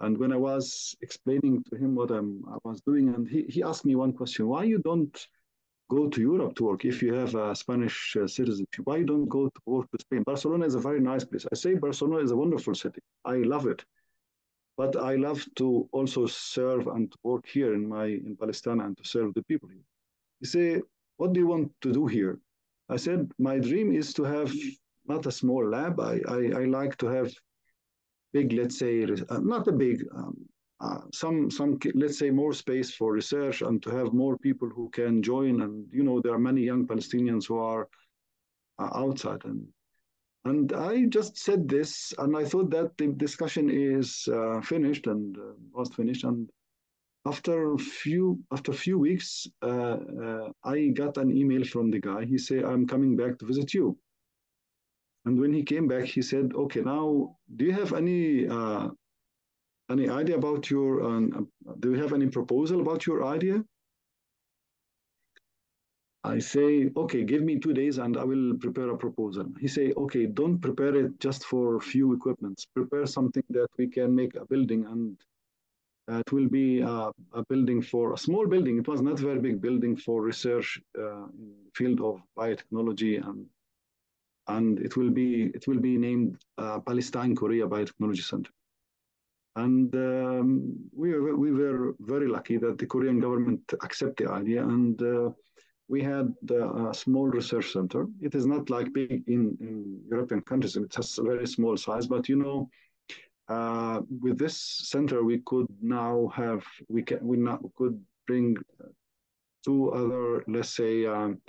[0.00, 3.62] and when I was explaining to him what I'm, I was doing, and he, he
[3.62, 5.16] asked me one question: Why you don't
[5.90, 8.84] go to Europe to work if you have a Spanish uh, citizenship?
[8.84, 10.22] Why you don't go to work to Spain?
[10.24, 11.46] Barcelona is a very nice place.
[11.52, 13.00] I say Barcelona is a wonderful city.
[13.24, 13.84] I love it
[14.76, 19.04] but I love to also serve and work here in my in Palestine and to
[19.04, 19.86] serve the people here.
[20.40, 20.82] He say,
[21.16, 22.38] what do you want to do here?
[22.88, 24.52] I said, my dream is to have
[25.06, 26.00] not a small lab.
[26.00, 27.32] I, I, I like to have
[28.32, 30.36] big, let's say, uh, not a big, um,
[30.80, 34.90] uh, some, some, let's say, more space for research and to have more people who
[34.90, 35.62] can join.
[35.62, 37.88] And, you know, there are many young Palestinians who are
[38.78, 39.66] uh, outside and
[40.44, 45.36] and I just said this, and I thought that the discussion is uh, finished and
[45.38, 46.24] uh, was finished.
[46.24, 46.50] And
[47.26, 52.00] after a few after a few weeks, uh, uh I got an email from the
[52.00, 52.24] guy.
[52.24, 53.98] He said, "I'm coming back to visit you."
[55.24, 58.88] And when he came back, he said, "Okay, now do you have any uh,
[59.90, 61.02] any idea about your?
[61.02, 61.48] Um,
[61.80, 63.64] do you have any proposal about your idea?"
[66.24, 69.46] I say, okay, give me two days and I will prepare a proposal.
[69.60, 72.66] He say, okay, don't prepare it just for few equipments.
[72.74, 75.18] Prepare something that we can make a building and
[76.10, 78.78] uh, it will be a, a, building for a small building.
[78.78, 83.46] It was not very big building for research uh, in field of biotechnology and
[84.48, 88.50] and it will be it will be named uh, Palestine Korea Biotechnology Center.
[89.56, 94.62] And um, we were we were very lucky that the Korean government accepted the idea
[94.62, 95.30] and uh,
[95.88, 98.06] we had a small research center.
[98.20, 100.76] It is not like big in, in European countries.
[100.76, 102.68] It has a very small size, but you know,
[103.48, 108.56] uh, with this center, we could now have we can we now could bring
[109.64, 111.40] two other, let's say, um,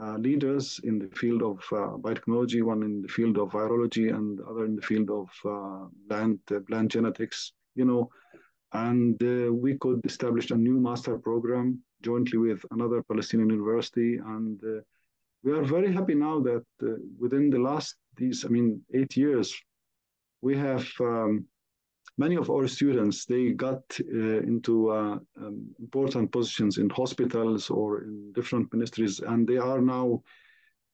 [0.00, 4.40] uh, leaders in the field of uh, biotechnology, one in the field of virology, and
[4.40, 7.52] other in the field of uh, plant plant genetics.
[7.76, 8.10] You know,
[8.72, 14.16] and uh, we could establish a new master program jointly with another Palestinian university.
[14.16, 14.80] And uh,
[15.42, 19.54] we are very happy now that uh, within the last these, I mean, eight years,
[20.40, 21.46] we have um,
[22.16, 28.02] many of our students, they got uh, into uh, um, important positions in hospitals or
[28.02, 30.22] in different ministries, and they are now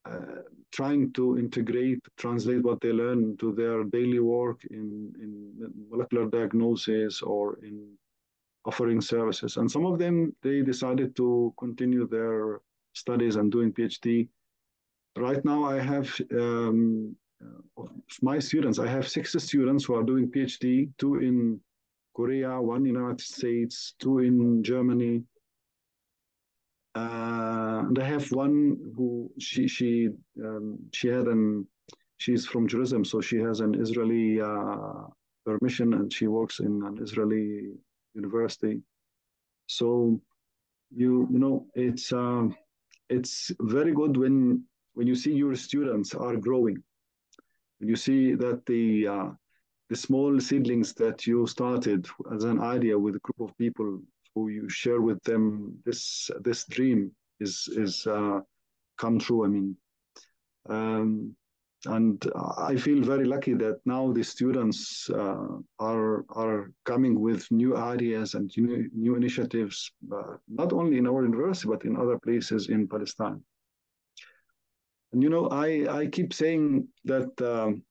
[0.06, 5.52] uh, trying to integrate, translate what they learn to their daily work in, in
[5.90, 7.96] molecular diagnosis or in
[8.64, 9.56] offering services.
[9.56, 12.60] And some of them, they decided to continue their
[12.94, 14.28] studies and doing PhD.
[15.16, 17.14] Right now, I have um,
[18.22, 21.60] my students, I have six students who are doing PhD, two in
[22.14, 25.22] Korea, one in United States, two in Germany.
[26.94, 30.10] Uh, and I have one who she she
[30.44, 31.66] um, she had an
[32.18, 35.02] she's from Jerusalem, so she has an Israeli uh,
[35.44, 37.74] permission and she works in an Israeli
[38.14, 38.80] university.
[39.66, 40.20] So
[40.90, 42.56] you you know it's um,
[43.08, 46.82] it's very good when when you see your students are growing,
[47.78, 49.30] when you see that the uh,
[49.90, 54.00] the small seedlings that you started as an idea with a group of people
[54.34, 58.40] who you share with them this this dream is is uh,
[58.96, 59.44] come true.
[59.44, 59.76] I mean,
[60.68, 61.36] um,
[61.86, 62.24] and
[62.58, 68.34] I feel very lucky that now the students uh, are are coming with new ideas
[68.34, 72.88] and new, new initiatives, uh, not only in our university but in other places in
[72.88, 73.42] Palestine.
[75.12, 77.82] And you know, I I keep saying that um,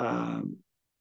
[0.00, 0.56] um,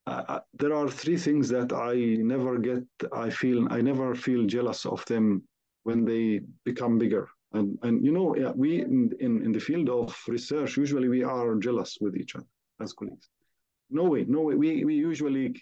[0.07, 2.83] uh, there are three things that I never get.
[3.13, 5.43] I feel I never feel jealous of them
[5.83, 7.29] when they become bigger.
[7.53, 11.23] And, and you know, yeah, we in, in, in the field of research, usually we
[11.23, 12.45] are jealous with each other
[12.79, 13.29] as colleagues.
[13.89, 14.55] No way, no way.
[14.55, 15.61] We, we usually,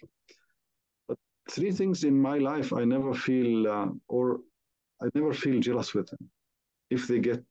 [1.08, 1.18] but
[1.50, 4.40] three things in my life I never feel, uh, or
[5.02, 6.30] I never feel jealous with them.
[6.90, 7.44] If they get,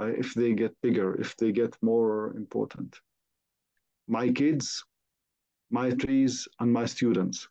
[0.00, 2.98] uh, if they get bigger, if they get more important.
[4.08, 4.84] My kids,
[5.70, 7.48] my trees, and my students.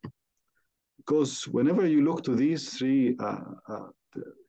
[1.05, 3.87] Because whenever you look to these three uh, uh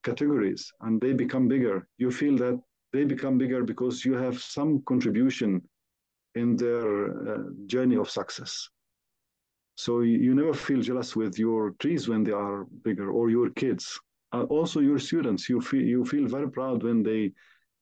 [0.03, 2.61] categories and they become bigger, you feel that
[2.93, 5.63] they become bigger because you have some contribution
[6.35, 6.89] in their
[7.29, 8.69] uh, journey of success.
[9.77, 13.99] So you never feel jealous with your trees when they are bigger or your kids.
[14.33, 17.33] Uh, also your students, you feel you feel very proud when they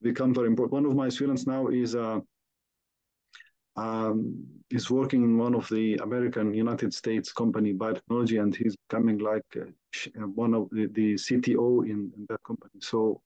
[0.01, 0.73] become very important.
[0.73, 2.23] One of my students now is a
[3.77, 9.19] um, he's working in one of the American United States company biotechnology, and he's becoming
[9.19, 9.65] like uh,
[10.21, 12.79] uh one of the, the CTO in, in, that company.
[12.81, 13.23] So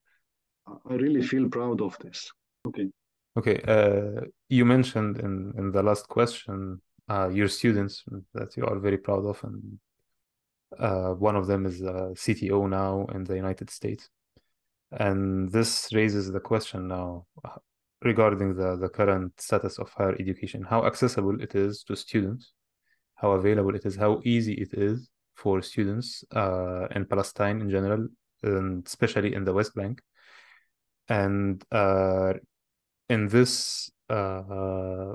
[0.66, 2.30] I really feel proud of this.
[2.66, 2.88] Okay.
[3.36, 3.60] Okay.
[3.66, 8.04] Uh, you mentioned in in the last question uh, your students
[8.34, 9.78] that you are very proud of, and
[10.78, 14.10] uh, one of them is a CTO now in the United States.
[14.92, 17.26] And this raises the question now
[18.02, 22.52] regarding the, the current status of higher education, how accessible it is to students,
[23.14, 28.06] how available it is, how easy it is for students uh, in Palestine in general,
[28.42, 30.00] and especially in the West Bank.
[31.08, 32.34] And uh,
[33.08, 35.14] in this uh,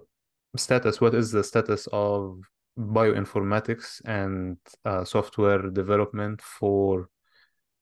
[0.55, 2.39] status, what is the status of
[2.77, 7.09] bioinformatics and uh, software development for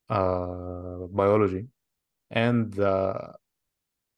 [0.08, 1.66] uh, biology?
[2.30, 2.78] And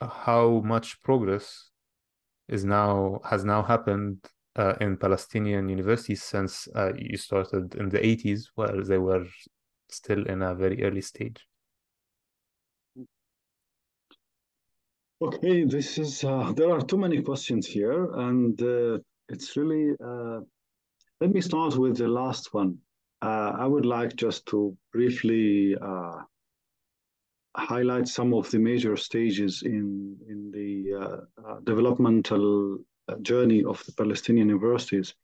[0.08, 1.70] how much progress
[2.48, 4.18] is now has now happened
[4.56, 9.26] uh, in Palestinian universities since uh, you started in the 80s, where they were
[9.88, 11.46] still in a very early stage.
[15.22, 19.94] Okay, this is uh, there are too many questions here, and uh, it's really.
[20.04, 20.40] Uh,
[21.20, 22.76] let me start with the last one.
[23.22, 25.76] Uh, I would like just to briefly
[27.56, 33.84] highlight some of the major stages in, in the uh, uh, developmental uh, journey of
[33.84, 35.14] the Palestinian universities.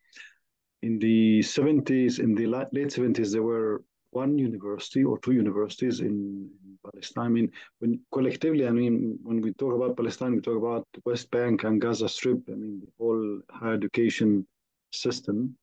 [0.83, 6.51] In the 70s, in the late 70s, there were one university or two universities in,
[6.65, 7.25] in, Palestine.
[7.25, 11.03] I mean, when collectively, I mean, when we talk about Palestine, we talk about the
[11.05, 12.39] West Bank and Gaza Strip.
[12.49, 14.47] I mean, the whole higher education
[14.93, 15.57] system.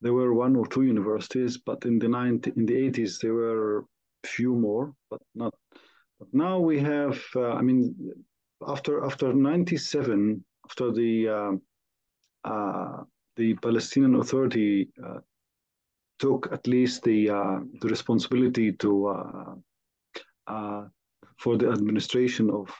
[0.00, 3.84] There were one or two universities, but in the 90, in the 80s, there were
[4.26, 5.54] few more, but not.
[6.18, 7.20] But now we have.
[7.34, 7.94] Uh, I mean,
[8.66, 11.52] after after '97, after the uh,
[12.48, 13.04] uh,
[13.36, 15.18] the Palestinian Authority uh,
[16.18, 18.90] took at least the uh, the responsibility to
[20.46, 20.84] uh,
[21.38, 22.70] for the administration of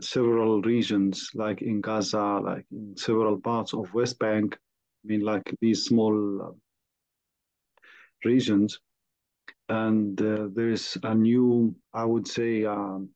[0.00, 4.58] several regions, like in Gaza, like in several parts of West Bank.
[5.04, 6.54] I mean, like these small
[8.24, 8.78] regions
[9.70, 13.08] and uh, there is a new, I would say, um,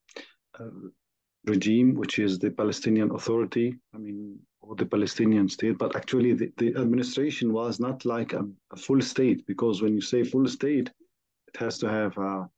[0.58, 0.88] uh,
[1.46, 3.74] regime, which is the Palestinian Authority.
[3.94, 8.46] I mean, or the Palestinian state, but actually the, the administration was not like a,
[8.72, 10.90] a, full state because when you say full state,
[11.48, 12.48] it has to have a,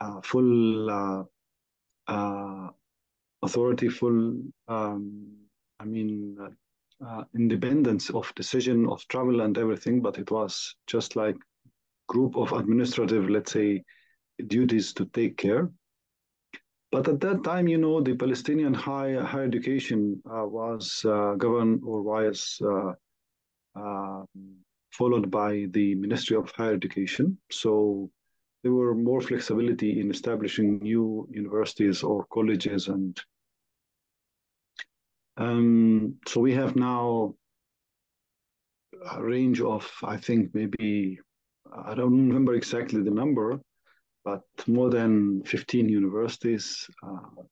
[0.00, 1.22] a full uh,
[2.08, 2.68] uh,
[3.42, 4.36] authority, full,
[4.68, 5.32] um,
[5.78, 6.36] I mean,
[7.06, 10.02] uh, independence of decision of travel and everything.
[10.02, 11.36] But it was just like
[12.10, 13.84] group of administrative, let's say,
[14.46, 15.70] duties to take care.
[16.92, 21.82] But at that time, you know, the Palestinian higher, higher education uh, was uh, governed
[21.84, 22.92] or was uh,
[23.76, 24.26] um,
[24.90, 27.38] followed by the Ministry of Higher Education.
[27.50, 28.10] So
[28.62, 32.88] there were more flexibility in establishing new universities or colleges.
[32.88, 33.16] And
[35.36, 37.34] um, so we have now
[39.12, 41.20] a range of, I think, maybe
[41.72, 43.60] I don't remember exactly the number,
[44.24, 47.42] but more than 15 universities uh,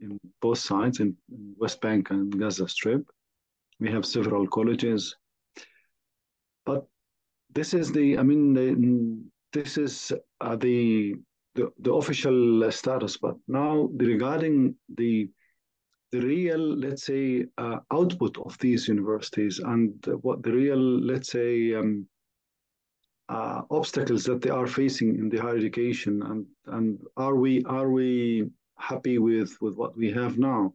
[0.00, 1.16] in, both sides, in,
[1.58, 3.02] West Bank and Gaza Strip.
[3.80, 5.16] We have several colleges.
[6.64, 6.86] But
[7.52, 9.18] this is the, I mean, the,
[9.52, 11.14] this is uh, the,
[11.54, 13.16] the, the official status.
[13.16, 15.28] But now, regarding the
[16.12, 19.92] the real, let's say, uh, output of these universities and
[20.22, 22.06] what the real, let's say, um,
[23.28, 27.90] uh, obstacles that they are facing in the higher education, and and are we are
[27.90, 28.48] we
[28.78, 30.72] happy with with what we have now?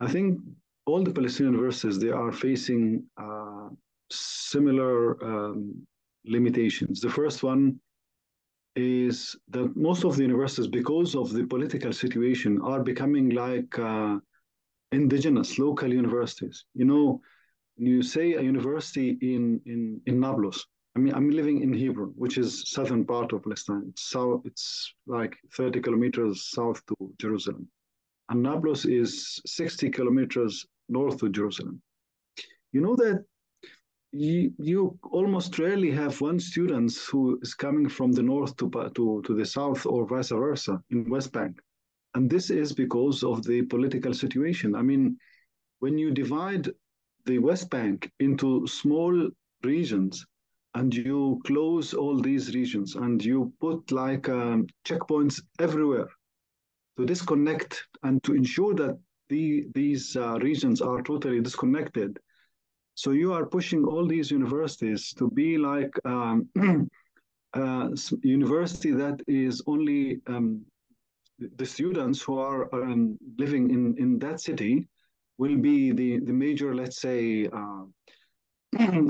[0.00, 0.40] I think
[0.86, 3.68] all the Palestinian universities they are facing uh,
[4.10, 5.86] similar um,
[6.24, 7.00] limitations.
[7.00, 7.78] The first one
[8.76, 14.18] is that most of the universities, because of the political situation, are becoming like uh,
[14.90, 16.64] indigenous local universities.
[16.74, 17.20] You know,
[17.76, 20.66] you say a university in in in Nablus.
[20.96, 23.84] I mean, I'm living in Hebron, which is southern part of Palestine.
[23.88, 24.42] It's south.
[24.44, 27.68] It's like 30 kilometers south to Jerusalem,
[28.28, 31.82] and Nablus is 60 kilometers north to Jerusalem.
[32.72, 33.24] You know that
[34.12, 39.22] you, you almost rarely have one student who is coming from the north to, to,
[39.26, 41.60] to the south or vice versa in West Bank.
[42.14, 44.76] And this is because of the political situation.
[44.76, 45.18] I mean,
[45.80, 46.70] when you divide
[47.24, 49.30] the West Bank into small
[49.64, 50.24] regions
[50.74, 56.08] and you close all these regions and you put like um, checkpoints everywhere
[56.96, 58.98] to disconnect and to ensure that
[59.28, 62.18] the, these uh, regions are totally disconnected.
[62.94, 66.48] So you are pushing all these universities to be like um,
[67.54, 67.90] a
[68.22, 70.64] university that is only um,
[71.56, 74.86] the students who are um, living in, in that city
[75.38, 77.82] will be the, the major, let's say, uh,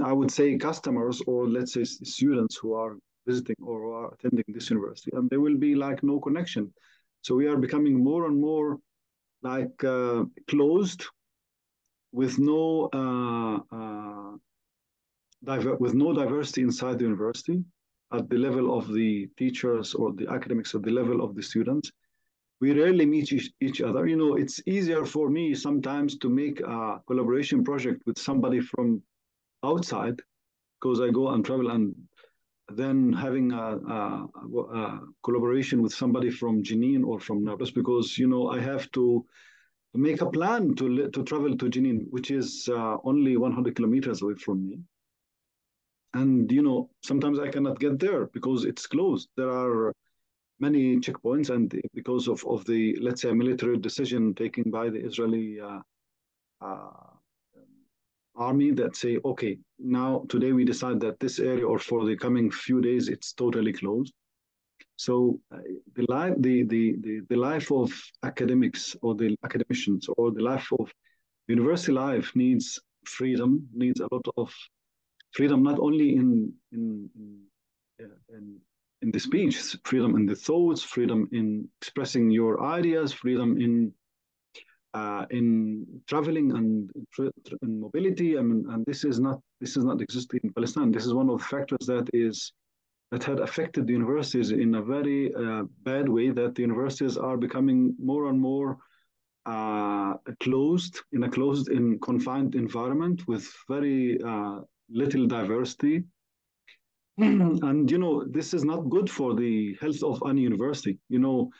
[0.02, 2.96] I would say customers or let's say students who are
[3.26, 5.10] visiting or are attending this university.
[5.14, 6.72] And there will be like no connection.
[7.22, 8.78] So we are becoming more and more
[9.42, 11.04] like uh, closed
[12.12, 14.36] with no uh, uh,
[15.44, 17.62] diver- with no diversity inside the university
[18.12, 21.90] at the level of the teachers or the academics at the level of the students
[22.60, 26.60] we rarely meet each, each other you know it's easier for me sometimes to make
[26.60, 29.02] a collaboration project with somebody from
[29.64, 30.20] outside
[30.80, 31.94] because i go and travel and
[32.72, 34.28] then having a, a,
[34.72, 39.24] a collaboration with somebody from Jenin or from Nablus because you know I have to
[39.92, 44.34] make a plan to to travel to Jenin, which is uh, only 100 kilometers away
[44.34, 44.78] from me.
[46.14, 49.28] And you know, sometimes I cannot get there because it's closed.
[49.36, 49.92] There are
[50.60, 55.60] many checkpoints, and because of of the let's say military decision taken by the Israeli
[55.60, 55.80] uh,
[56.60, 57.13] uh,
[58.36, 62.50] army that say, okay, now today we decide that this area or for the coming
[62.50, 64.12] few days it's totally closed.
[64.96, 65.58] So uh,
[65.94, 70.68] the life, the, the, the, the life of academics or the academicians or the life
[70.78, 70.92] of
[71.48, 74.52] university life needs freedom, needs a lot of
[75.32, 77.40] freedom, not only in in in,
[78.00, 78.56] uh, in,
[79.02, 83.92] in the speech, freedom in the thoughts, freedom in expressing your ideas, freedom in
[84.94, 86.90] uh, in traveling and
[87.62, 88.38] mobility.
[88.38, 90.92] I mean, and this is not this is not existing in Palestine.
[90.92, 92.52] This is one of the factors that is
[93.10, 97.36] that had affected the universities in a very uh, bad way that the universities are
[97.36, 98.78] becoming more and more
[99.46, 106.02] uh, closed in a closed in confined environment with very uh, little diversity
[107.18, 111.50] and you know this is not good for the health of any university you know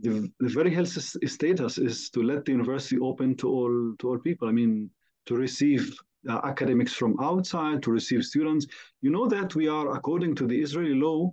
[0.00, 4.18] the, the very healthy status is to let the university open to all to all
[4.18, 4.90] people i mean
[5.26, 5.94] to receive
[6.28, 8.66] uh, academics from outside to receive students.
[9.00, 11.32] You know that we are, according to the Israeli law,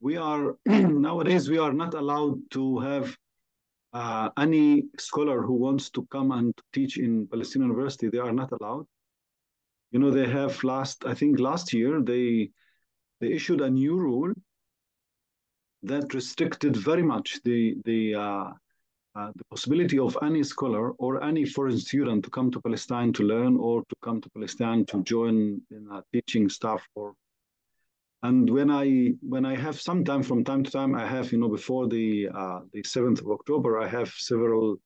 [0.00, 3.16] we are nowadays we are not allowed to have
[3.92, 8.08] uh, any scholar who wants to come and teach in Palestinian University.
[8.08, 8.86] They are not allowed.
[9.90, 12.50] You know, they have last, I think last year they
[13.20, 14.32] they issued a new rule
[15.82, 18.50] that restricted very much the the uh,
[19.14, 23.22] uh, the possibility of any scholar or any foreign student to come to Palestine to
[23.22, 27.14] learn or to come to Palestine to join in a teaching staff or
[28.22, 31.38] and when I when I have some time from time to time I have you
[31.38, 34.76] know before the uh, the 7th of October I have several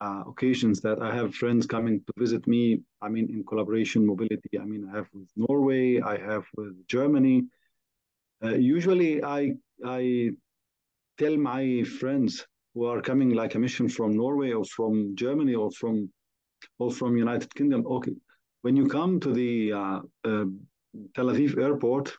[0.00, 2.80] uh, occasions that I have friends coming to visit me.
[3.02, 7.46] I mean in collaboration mobility I mean I have with Norway I have with Germany
[8.44, 9.52] uh, usually I
[9.84, 10.30] I
[11.18, 15.70] tell my friends who are coming like a mission from Norway or from Germany or
[15.70, 16.10] from
[16.78, 17.86] or from United Kingdom.
[17.86, 18.14] Okay,
[18.62, 20.44] when you come to the uh, uh,
[21.14, 22.12] Tel Aviv airport,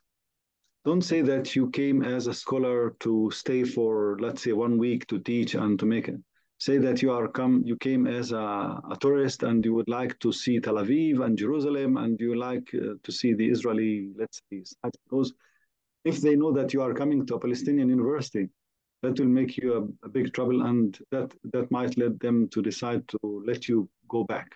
[0.85, 5.05] don't say that you came as a scholar to stay for let's say one week
[5.07, 6.15] to teach and to make it.
[6.59, 8.37] Say that you are come you came as a,
[8.91, 12.67] a tourist and you would like to see Tel Aviv and Jerusalem and you like
[12.73, 14.63] uh, to see the Israeli let's say
[15.05, 15.33] because
[16.07, 18.47] if they know that you are coming to a Palestinian university
[19.03, 22.61] that will make you a, a, big trouble and that that might lead them to
[22.61, 24.47] decide to let you go back.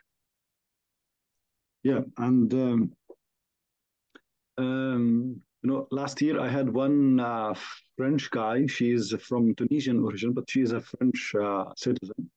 [1.84, 2.91] Yeah and um,
[4.58, 7.54] um, you know last year i had one uh,
[7.97, 8.66] french guy.
[8.66, 12.32] She's from tunisian origin but she's a french uh, citizen.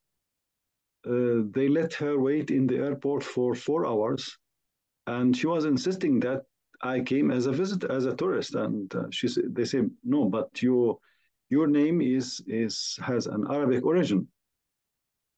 [1.07, 4.39] Uh, they let her wait in the airport for four hours
[5.07, 6.43] and she was insisting that
[6.85, 10.25] i came as a visitor as a tourist and uh, she said they say no
[10.27, 10.99] but you
[11.51, 14.27] your name is is has an Arabic origin,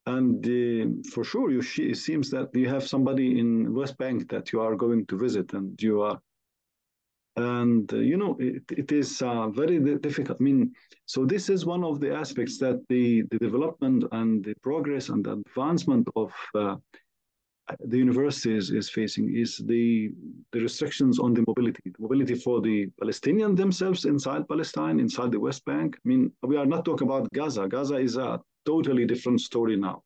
[0.06, 4.52] and uh, for sure you it seems that you have somebody in West Bank that
[4.52, 6.18] you are going to visit, and you are,
[7.36, 10.38] and uh, you know it, it is uh, very difficult.
[10.40, 10.72] I mean,
[11.06, 15.26] so this is one of the aspects that the the development and the progress and
[15.26, 16.76] advancement of uh,
[17.80, 20.10] the university is, is facing is the,
[20.52, 25.40] the restrictions on the mobility, the mobility for the Palestinians themselves inside Palestine, inside the
[25.40, 25.96] West Bank.
[25.96, 27.66] I mean, we are not talking about Gaza.
[27.66, 30.02] Gaza is a totally different story now.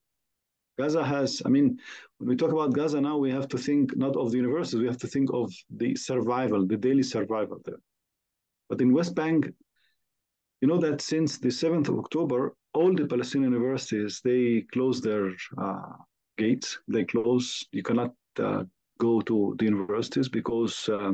[0.78, 1.78] Gaza has, I mean,
[2.18, 4.86] when we talk about Gaza now, we have to think not of the universities, we
[4.86, 7.80] have to think of the survival, the daily survival there.
[8.70, 9.50] But in West Bank,
[10.62, 15.32] you know that since the 7th of October, all the Palestinian universities, they closed their
[15.58, 15.92] uh,
[16.44, 16.78] gates.
[16.88, 17.46] They close.
[17.72, 18.64] You cannot uh,
[18.98, 21.12] go to the universities because uh,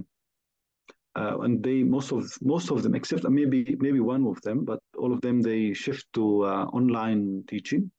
[1.17, 4.81] uh, and they most of most of them, except maybe maybe one of them, but
[4.99, 7.91] all of them they shift to uh, online teaching,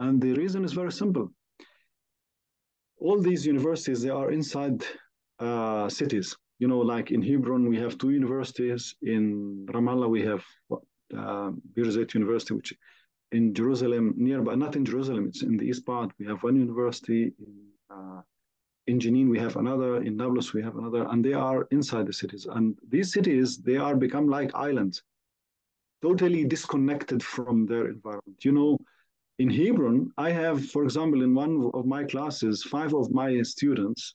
[0.00, 1.26] and the reason is very simple.
[2.96, 4.82] All these universities they are inside
[5.38, 6.36] uh, cities.
[6.58, 8.96] You know, like in Hebron we have two universities.
[9.02, 10.42] In Ramallah we have
[11.16, 12.74] uh, Birzeit University, which
[13.32, 16.10] in Jerusalem, nearby, not in Jerusalem, it's in the east part.
[16.18, 17.32] We have one university.
[17.38, 17.54] In,
[17.90, 18.22] uh,
[18.86, 20.02] in Jenin, we have another.
[20.02, 21.06] In Nablus, we have another.
[21.10, 22.46] And they are inside the cities.
[22.50, 25.02] And these cities, they are become like islands,
[26.02, 28.44] totally disconnected from their environment.
[28.44, 28.78] You know,
[29.38, 34.14] in Hebron, I have, for example, in one of my classes, five of my students,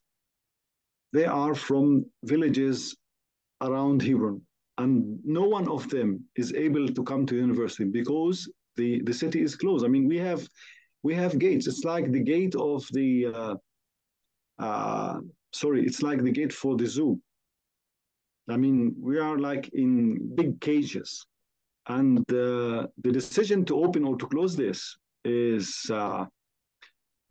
[1.13, 2.95] they are from villages
[3.61, 4.41] around Hebron.
[4.77, 9.41] And no one of them is able to come to university because the the city
[9.41, 9.85] is closed.
[9.85, 10.47] I mean, we have
[11.03, 11.67] we have gates.
[11.67, 13.55] It's like the gate of the uh,
[14.59, 15.19] uh,
[15.53, 17.19] sorry, it's like the gate for the zoo.
[18.49, 21.25] I mean, we are like in big cages,
[21.87, 26.25] and uh, the decision to open or to close this is uh,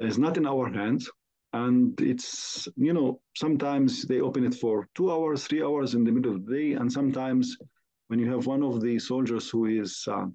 [0.01, 1.11] is not in our hands.
[1.53, 6.11] And it's you know sometimes they open it for two hours, three hours in the
[6.11, 7.57] middle of the day, and sometimes
[8.09, 10.27] when you have one of the soldiers who is uh,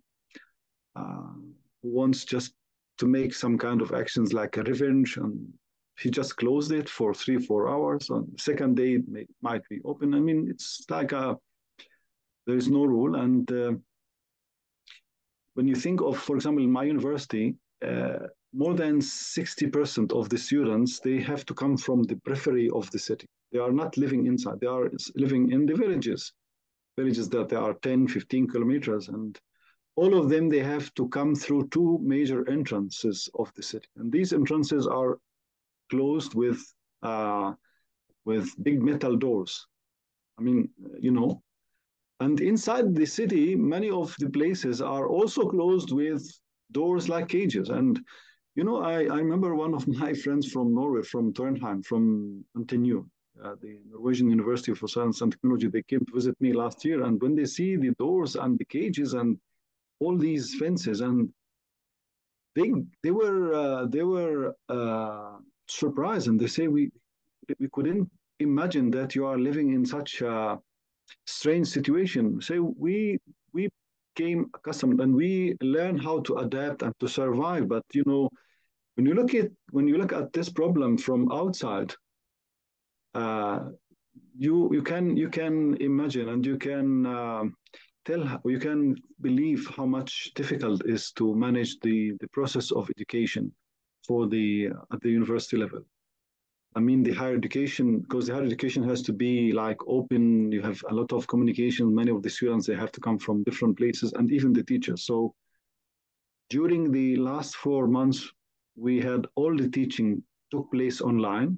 [1.83, 2.53] wants just
[2.97, 5.53] to make some kind of actions like a revenge and
[5.99, 8.09] he just closed it for three four hours.
[8.09, 10.13] On second day it may, might be open.
[10.13, 11.37] I mean it's like a
[12.45, 13.15] there is no rule.
[13.15, 13.73] And uh,
[15.55, 20.37] when you think of for example in my university uh, more than 60% of the
[20.37, 23.27] students they have to come from the periphery of the city.
[23.51, 24.59] They are not living inside.
[24.59, 26.33] They are living in the villages
[26.99, 29.07] villages that they are 10 15 kilometers.
[29.09, 29.39] And
[29.99, 33.87] all of them they have to come through two major entrances of the city.
[33.97, 35.17] And these entrances are
[35.91, 36.61] closed with
[37.03, 37.53] uh,
[38.25, 39.53] with big metal doors.
[40.37, 40.69] I mean
[41.07, 41.41] you know
[42.19, 46.21] and inside the city many of the places are also closed with
[46.71, 47.67] doors like cages.
[47.69, 47.99] And
[48.57, 52.03] you know i, I remember one of my friends from norway from Trondheim, from
[52.61, 52.99] NTNU,
[53.43, 57.03] uh, the Norwegian University for Science and Technology, they came to visit me last year.
[57.05, 59.37] And when they see the doors and the cages and
[59.99, 61.29] all these fences, and
[62.55, 62.71] they
[63.03, 65.37] they were uh, they were uh,
[65.67, 66.91] surprised, and they say we
[67.59, 70.57] we couldn't imagine that you are living in such a
[71.25, 72.41] strange situation.
[72.41, 73.19] Say we
[73.53, 73.69] we
[74.15, 78.29] came accustomed and we learn how to adapt and to survive, but you know
[78.95, 81.93] when you look at when you look at this problem from outside.
[83.15, 83.69] Uh,
[84.37, 87.43] you you can you can imagine and you can uh,
[88.09, 93.51] tell you can believe how much difficult is to manage the, the process of education
[94.07, 95.81] for the uh, at the university level.
[96.75, 100.51] I mean, the higher education, because the higher education has to be like open.
[100.51, 101.93] You have a lot of communication.
[102.01, 105.05] Many of the students they have to come from different places, and even the teachers.
[105.05, 105.33] So
[106.49, 108.19] during the last four months,
[108.75, 111.57] we had all the teaching took place online,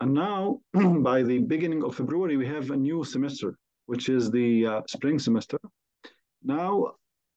[0.00, 0.60] and now
[1.10, 3.56] by the beginning of February, we have a new semester
[3.86, 5.58] which is the uh, spring semester.
[6.42, 6.92] Now,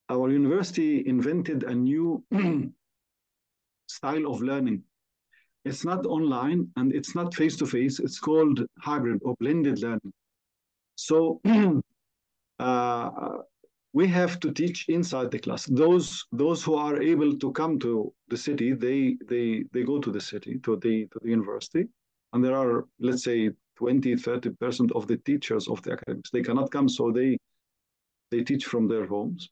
[0.09, 2.23] our university invented a new
[3.87, 4.83] style of learning.
[5.65, 10.13] It's not online and it's not face to face, it's called hybrid or blended learning.
[10.95, 11.41] So,
[12.59, 13.09] uh,
[13.93, 15.65] we have to teach inside the class.
[15.65, 20.11] Those those who are able to come to the city, they they they go to
[20.11, 21.87] the city to the to the university,
[22.33, 26.43] and there are let's say 20 30 percent of the teachers of the academics they
[26.43, 27.37] cannot come, so they
[28.31, 29.49] they teach from their homes.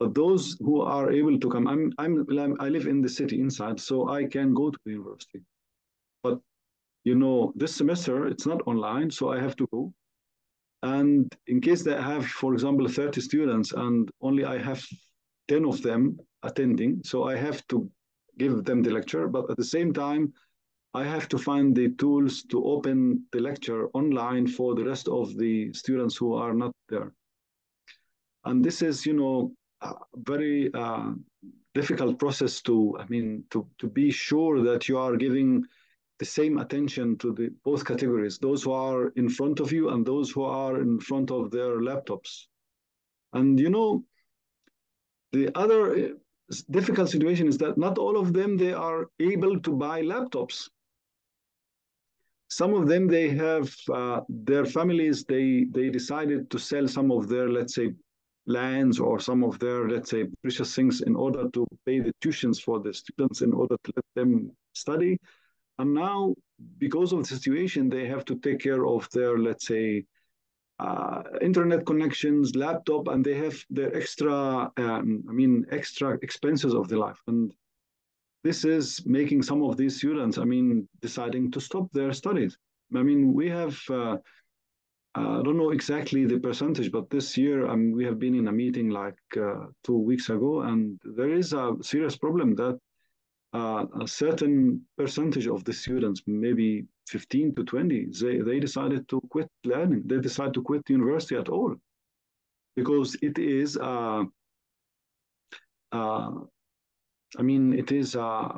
[0.00, 2.24] But those who are able to come, I'm I'm
[2.60, 5.42] I live in the city inside, so I can go to the university.
[6.22, 6.40] But
[7.04, 9.92] you know, this semester it's not online, so I have to go
[10.82, 14.84] and in case they have, for example, 30 students and only I have
[15.48, 17.90] 10 of them attending, so I have to
[18.38, 20.32] give them the lecture, but at the same time,
[20.94, 25.36] I have to find the tools to open the lecture online for the rest of
[25.36, 27.12] the students who are not there.
[28.44, 31.12] And this is, you know, a very uh,
[31.74, 35.64] difficult process to, I mean, to, to be sure that you are giving
[36.18, 40.04] the same attention to the both categories, those who are in front of you and
[40.04, 42.46] those who are in front of their laptops.
[43.32, 44.04] And you know,
[45.32, 46.08] the other uh,
[46.70, 50.68] difficult situation is that not all of them they are able to buy laptops.
[52.48, 57.28] Some of them they have uh, their families they they decided to sell some of
[57.28, 57.92] their let's say
[58.46, 62.60] lands or some of their let's say precious things in order to pay the tuitions
[62.60, 65.18] for the students in order to let them study
[65.78, 66.34] and now,
[66.78, 70.04] because of the situation, they have to take care of their, let's say,
[70.80, 76.88] uh, internet connections, laptop, and they have their extra, um, I mean, extra expenses of
[76.88, 77.20] the life.
[77.28, 77.52] And
[78.44, 82.56] this is making some of these students, I mean, deciding to stop their studies.
[82.94, 84.16] I mean, we have, uh,
[85.16, 88.48] uh I don't know exactly the percentage, but this year um, we have been in
[88.48, 92.78] a meeting like uh, two weeks ago, and there is a serious problem that
[93.54, 99.20] uh, a certain percentage of the students, maybe 15 to 20, they, they decided to
[99.30, 100.02] quit learning.
[100.06, 101.74] They decided to quit university at all
[102.76, 104.24] because it is, uh,
[105.92, 106.30] uh,
[107.36, 108.48] I mean, it is uh,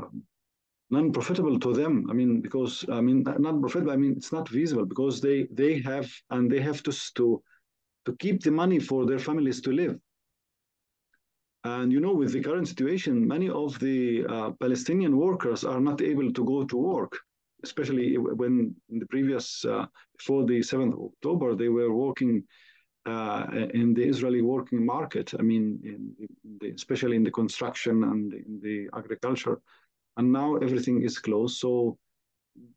[0.91, 2.09] non-profitable to them.
[2.11, 5.81] I mean, because, I mean, not profitable, I mean, it's not feasible because they, they
[5.81, 7.43] have, and they have to, to,
[8.07, 9.99] to keep the money for their families to live.
[11.65, 16.01] And you know, with the current situation, many of the uh, Palestinian workers are not
[16.01, 17.19] able to go to work,
[17.63, 19.85] especially when in the previous, uh,
[20.17, 22.45] before the 7th of October, they were working
[23.07, 25.33] uh, in the Israeli working market.
[25.39, 29.61] I mean, in, in the, especially in the construction and in the agriculture.
[30.17, 31.59] And now everything is closed.
[31.59, 31.97] So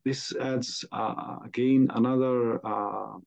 [0.06, 3.18] this adds uh, again another uh,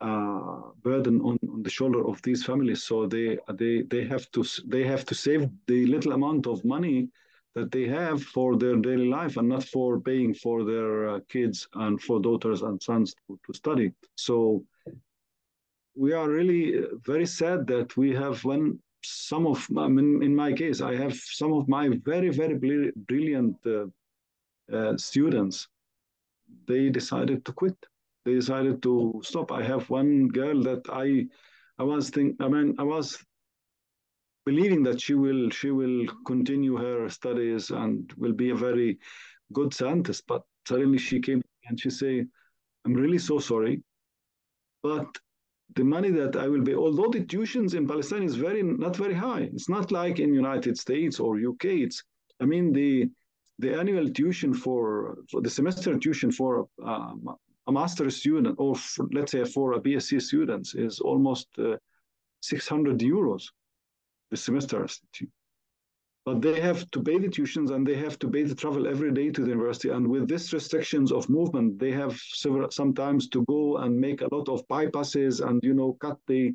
[0.00, 2.82] uh, burden on, on the shoulder of these families.
[2.82, 7.08] So they they they have to they have to save the little amount of money
[7.54, 11.68] that they have for their daily life and not for paying for their uh, kids
[11.74, 13.92] and for daughters and sons to, to study.
[14.14, 14.64] So
[15.94, 20.52] we are really very sad that we have when some of I mean, in my
[20.52, 22.54] case I have some of my very very
[22.96, 23.86] brilliant uh,
[24.72, 25.68] uh, students
[26.66, 27.76] they decided to quit
[28.24, 29.50] they decided to stop.
[29.50, 31.26] I have one girl that I,
[31.78, 32.36] I was think.
[32.40, 33.18] I mean, I was
[34.46, 38.98] believing that she will she will continue her studies and will be a very
[39.52, 40.24] good scientist.
[40.28, 42.26] But suddenly she came and she say,
[42.84, 43.82] "I'm really so sorry,
[44.82, 45.08] but
[45.74, 49.14] the money that I will be, although the tuitions in Palestine is very not very
[49.14, 49.48] high.
[49.54, 51.64] It's not like in United States or UK.
[51.86, 52.02] It's
[52.40, 53.10] I mean the
[53.58, 57.12] the annual tuition for, for the semester tuition for uh,
[57.68, 61.76] a master student, or for, let's say for a BSc students, is almost uh,
[62.40, 63.44] 600 euros
[64.30, 64.86] the semester.
[66.24, 69.12] But they have to pay the tuitions and they have to pay the travel every
[69.12, 69.88] day to the university.
[69.88, 74.28] And with these restrictions of movement, they have several sometimes to go and make a
[74.32, 76.54] lot of bypasses and you know cut the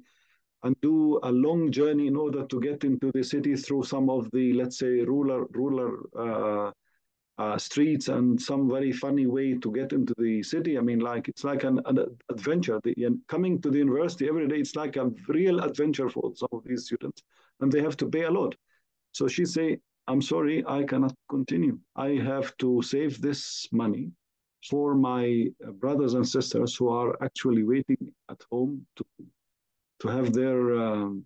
[0.64, 4.30] and do a long journey in order to get into the city through some of
[4.32, 6.72] the let's say rural rural uh,
[7.38, 10.78] uh, streets and some very funny way to get into the city.
[10.78, 12.00] I mean, like it's like an, an
[12.30, 12.80] adventure.
[12.84, 16.50] The, and coming to the university every day, it's like a real adventure for some
[16.52, 17.22] of these students,
[17.60, 18.56] and they have to pay a lot.
[19.18, 19.68] So she say,
[20.10, 21.76] "I'm sorry, I cannot continue.
[22.08, 23.42] I have to save this
[23.72, 24.06] money."
[24.70, 25.24] For my
[25.84, 28.02] brothers and sisters who are actually waiting
[28.34, 29.04] at home to
[30.02, 31.26] to have their um,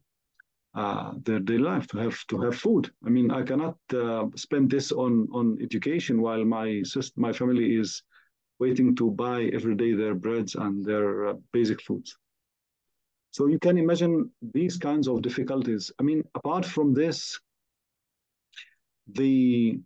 [0.81, 2.83] uh, their daily life to have to have food.
[3.07, 7.67] I mean, I cannot uh, spend this on on education while my sister, my family
[7.81, 7.89] is
[8.63, 12.09] waiting to buy every day their breads and their uh, basic foods.
[13.35, 14.13] So you can imagine
[14.57, 15.91] these kinds of difficulties.
[15.99, 17.39] I mean, apart from this,
[19.07, 19.79] the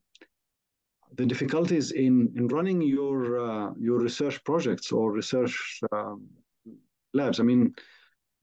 [1.18, 6.28] the difficulties in in running your uh, your research projects or research um,
[7.14, 7.40] labs.
[7.40, 7.74] I mean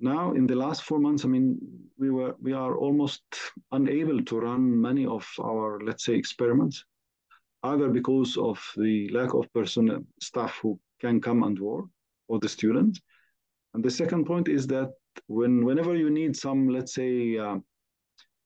[0.02, 1.58] now in the last four months, I mean,
[1.96, 3.22] we were we are almost
[3.70, 6.84] unable to run many of our let's say experiments,
[7.62, 11.86] either because of the lack of personnel staff who can come and work,
[12.26, 13.00] or the students.
[13.74, 14.90] And the second point is that
[15.28, 17.58] when whenever you need some let's say uh,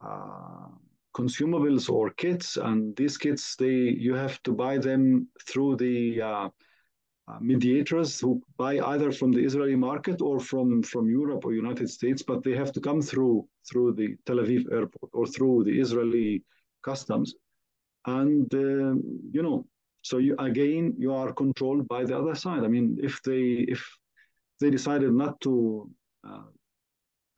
[0.06, 0.68] uh,
[1.16, 5.02] consumables or kits, and these kits they you have to buy them
[5.48, 6.48] through the uh,
[7.28, 11.88] uh, mediators who buy either from the Israeli market or from, from Europe or United
[11.90, 15.80] States, but they have to come through through the Tel Aviv airport or through the
[15.84, 16.44] Israeli
[16.84, 17.34] customs.
[18.06, 18.94] And uh,
[19.36, 19.66] you know,
[20.02, 22.62] so you again you are controlled by the other side.
[22.62, 23.42] I mean, if they
[23.74, 23.82] if
[24.60, 25.54] they decided not to
[26.28, 26.48] uh,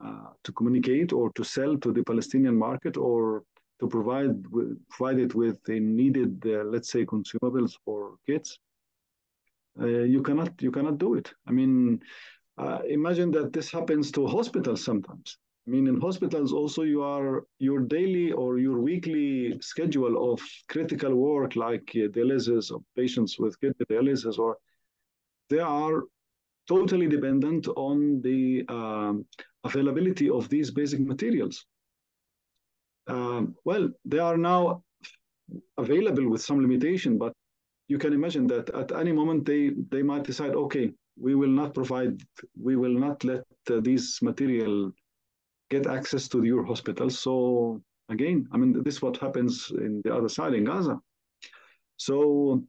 [0.06, 3.42] uh, to communicate or to sell to the Palestinian market or
[3.80, 4.44] to provide
[4.90, 8.58] provide it with the needed, uh, let's say, consumables or kits,
[9.80, 11.32] uh, you cannot you cannot do it.
[11.46, 12.00] I mean,
[12.58, 15.38] uh, imagine that this happens to hospitals sometimes.
[15.66, 21.14] I mean, in hospitals also you are your daily or your weekly schedule of critical
[21.14, 24.56] work like uh, dialysis of patients with kidney dialysis, or
[25.50, 26.04] they are
[26.66, 29.24] totally dependent on the um,
[29.64, 31.64] availability of these basic materials.
[33.08, 34.82] Um, well, they are now
[35.78, 37.32] available with some limitation, but
[37.88, 41.74] you can imagine that at any moment they they might decide, okay, we will not
[41.74, 42.20] provide,
[42.60, 44.92] we will not let uh, these material
[45.70, 47.10] get access to your hospital.
[47.10, 50.98] So again, I mean, this is what happens in the other side in Gaza.
[51.96, 52.62] So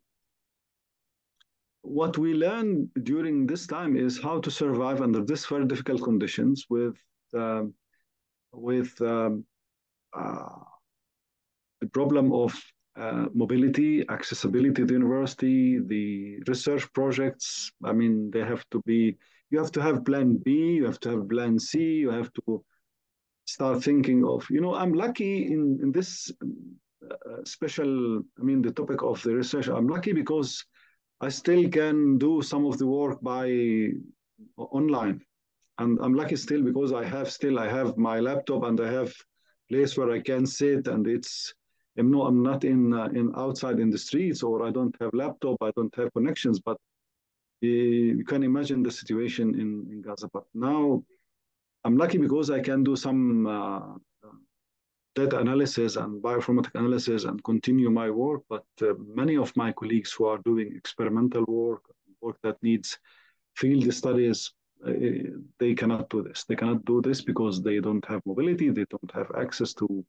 [1.81, 6.65] what we learn during this time is how to survive under this very difficult conditions
[6.69, 6.97] with
[7.37, 7.63] uh,
[8.51, 9.45] with um,
[10.13, 12.53] the problem of
[12.97, 17.71] uh, mobility, accessibility to the university, the research projects.
[17.83, 19.15] I mean, they have to be,
[19.51, 22.63] you have to have plan B, you have to have plan C, you have to
[23.45, 26.31] start thinking of, you know, I'm lucky in, in this
[27.09, 30.63] uh, special, I mean, the topic of the research, I'm lucky because
[31.21, 33.89] I still can do some of the work by
[34.57, 35.21] online.
[35.77, 39.13] And I'm lucky still because I have still, I have my laptop and I have
[39.69, 41.53] place where I can sit and it's,
[41.97, 45.13] I'm not, I'm not in uh, in outside in the streets or I don't have
[45.13, 46.77] laptop, I don't have connections, but
[47.61, 50.29] you can imagine the situation in, in Gaza.
[50.31, 51.03] But now
[51.83, 53.81] I'm lucky because I can do some uh,
[55.15, 58.41] data analysis and bioinformatic analysis and continue my work.
[58.49, 61.83] But uh, many of my colleagues who are doing experimental work,
[62.21, 62.97] work that needs
[63.55, 66.45] field studies, uh, they cannot do this.
[66.45, 70.05] They cannot do this because they don't have mobility, they don't have access to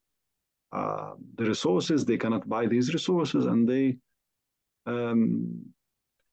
[0.72, 2.04] uh, the resources.
[2.04, 3.96] They cannot buy these resources, and they
[4.86, 5.64] um,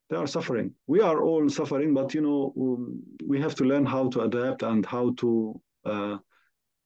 [0.09, 0.73] they are suffering.
[0.85, 4.63] We are all suffering, but you know um, we have to learn how to adapt
[4.63, 6.17] and how to uh,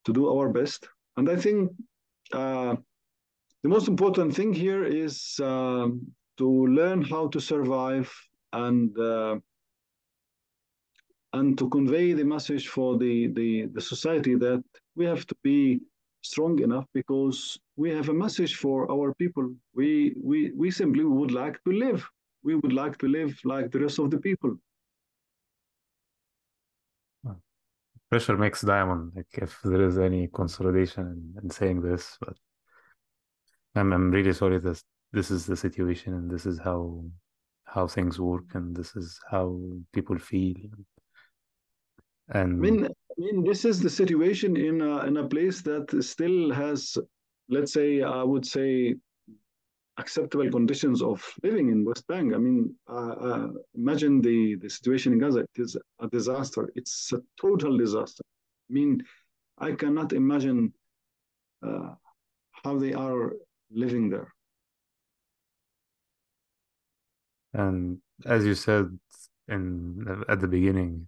[0.05, 0.87] to do our best.
[1.17, 1.71] And I think
[2.31, 2.75] uh,
[3.63, 8.11] the most important thing here is um, to learn how to survive
[8.53, 9.35] and uh,
[11.34, 14.63] and to convey the message for the, the, the society that
[14.95, 15.82] we have to be
[16.21, 19.49] strong enough because we have a message for our people.
[19.73, 22.07] We, we, we simply would like to live.
[22.43, 24.57] We would like to live like the rest of the people.
[28.09, 29.13] Pressure makes diamond.
[29.15, 32.36] Like if there is any consolidation in, in saying this, but
[33.73, 37.05] I'm I'm really sorry that this is the situation and this is how
[37.63, 39.57] how things work and this is how
[39.93, 40.57] people feel.
[42.32, 46.03] And I mean, I mean, this is the situation in a, in a place that
[46.03, 46.97] still has,
[47.49, 48.95] let's say, I would say,
[49.97, 52.34] acceptable conditions of living in West Bank.
[52.34, 55.39] I mean, uh, uh, imagine the, the situation in Gaza.
[55.39, 56.69] It is a disaster.
[56.75, 58.23] It's a total disaster.
[58.69, 59.03] I mean,
[59.57, 60.73] I cannot imagine
[61.61, 61.93] uh,
[62.63, 63.34] how they are
[63.69, 64.34] living there.
[67.53, 68.97] And as you said
[69.49, 71.07] in at the beginning,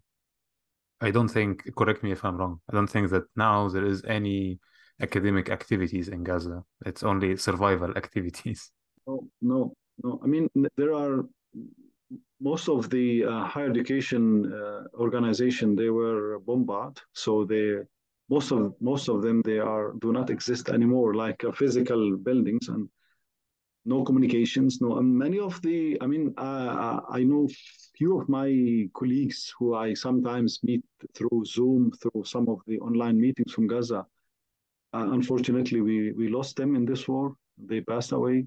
[1.04, 4.04] I don't think, correct me if I'm wrong, I don't think that now there is
[4.06, 4.60] any
[5.02, 6.64] academic activities in Gaza.
[6.86, 8.72] It's only survival activities.
[9.06, 10.20] No, no, no.
[10.24, 10.48] I mean,
[10.78, 11.26] there are
[12.40, 14.24] most of the uh, higher education
[14.54, 17.80] uh, organization they were bombarded, so they
[18.30, 22.70] most of most of them they are do not exist anymore, like uh, physical buildings
[22.70, 22.88] and
[23.86, 24.98] no communications, no.
[24.98, 27.48] And many of the, I mean, uh, I know
[27.96, 33.20] few of my colleagues who I sometimes meet through Zoom, through some of the online
[33.20, 34.06] meetings from Gaza.
[34.94, 37.36] Uh, unfortunately, we we lost them in this war.
[37.58, 38.46] They passed away.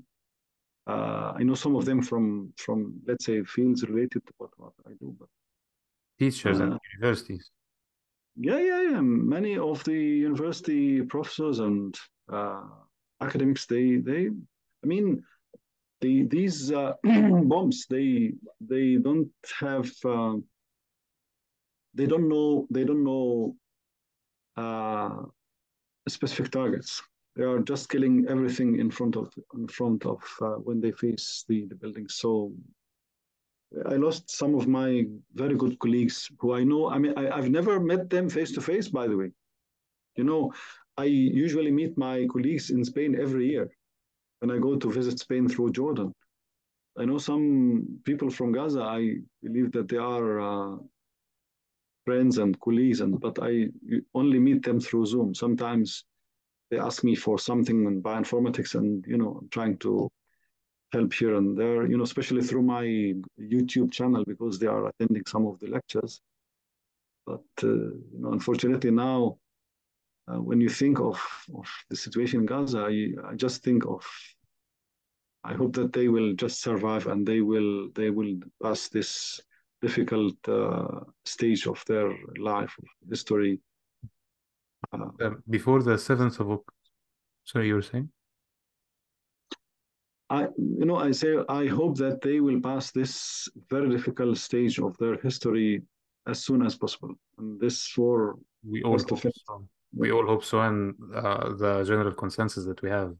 [0.86, 4.72] Uh, I know some of them from from let's say fields related to what, what
[4.86, 5.14] I do.
[5.18, 5.28] But
[6.18, 7.50] teachers uh, and universities.
[8.36, 9.00] yeah, yeah, yeah.
[9.00, 11.94] Many of the university professors and
[12.32, 12.62] uh,
[13.20, 14.30] academics, they, they,
[14.86, 15.24] I mean,
[16.00, 20.36] the, these uh, bombs, they, they don't have, uh,
[21.94, 23.56] they don't know, they don't know
[24.56, 25.22] uh,
[26.08, 27.02] specific targets.
[27.34, 31.44] They are just killing everything in front of, in front of uh, when they face
[31.48, 32.14] the, the buildings.
[32.14, 32.52] So
[33.90, 36.88] I lost some of my very good colleagues who I know.
[36.88, 39.32] I mean, I, have never met them face to face, by the way.
[40.14, 40.52] You know,
[40.96, 43.68] I usually meet my colleagues in Spain every year
[44.40, 46.12] when I go to visit Spain through Jordan.
[46.98, 48.82] I know some people from Gaza.
[48.82, 50.76] I believe that they are uh,
[52.04, 53.68] friends and colleagues, and but I
[54.14, 55.34] only meet them through Zoom.
[55.34, 56.04] Sometimes
[56.70, 60.10] they ask me for something in bioinformatics, and you know, I'm trying to
[60.92, 62.84] help here and there, you know, especially through my
[63.38, 66.20] YouTube channel because they are attending some of the lectures.
[67.26, 69.38] But uh, you know, unfortunately now,
[70.28, 71.20] uh, when you think of,
[71.54, 74.04] of the situation in Gaza, I, I just think of.
[75.44, 79.40] I hope that they will just survive and they will they will pass this
[79.80, 82.74] difficult uh, stage of their life
[83.08, 83.60] history.
[84.92, 86.72] Uh, before the seventh of October,
[87.44, 88.10] sorry, you were saying.
[90.28, 94.80] I, you know, I say I hope that they will pass this very difficult stage
[94.80, 95.82] of their history
[96.26, 97.14] as soon as possible.
[97.38, 98.36] And this for
[98.68, 98.98] we all.
[99.96, 103.14] We all hope so, and uh, the general consensus that we have,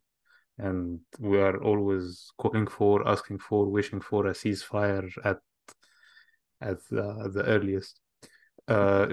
[0.58, 5.38] and we are always calling for, asking for, wishing for a ceasefire at
[6.60, 8.00] at the, the earliest.
[8.68, 9.06] Uh,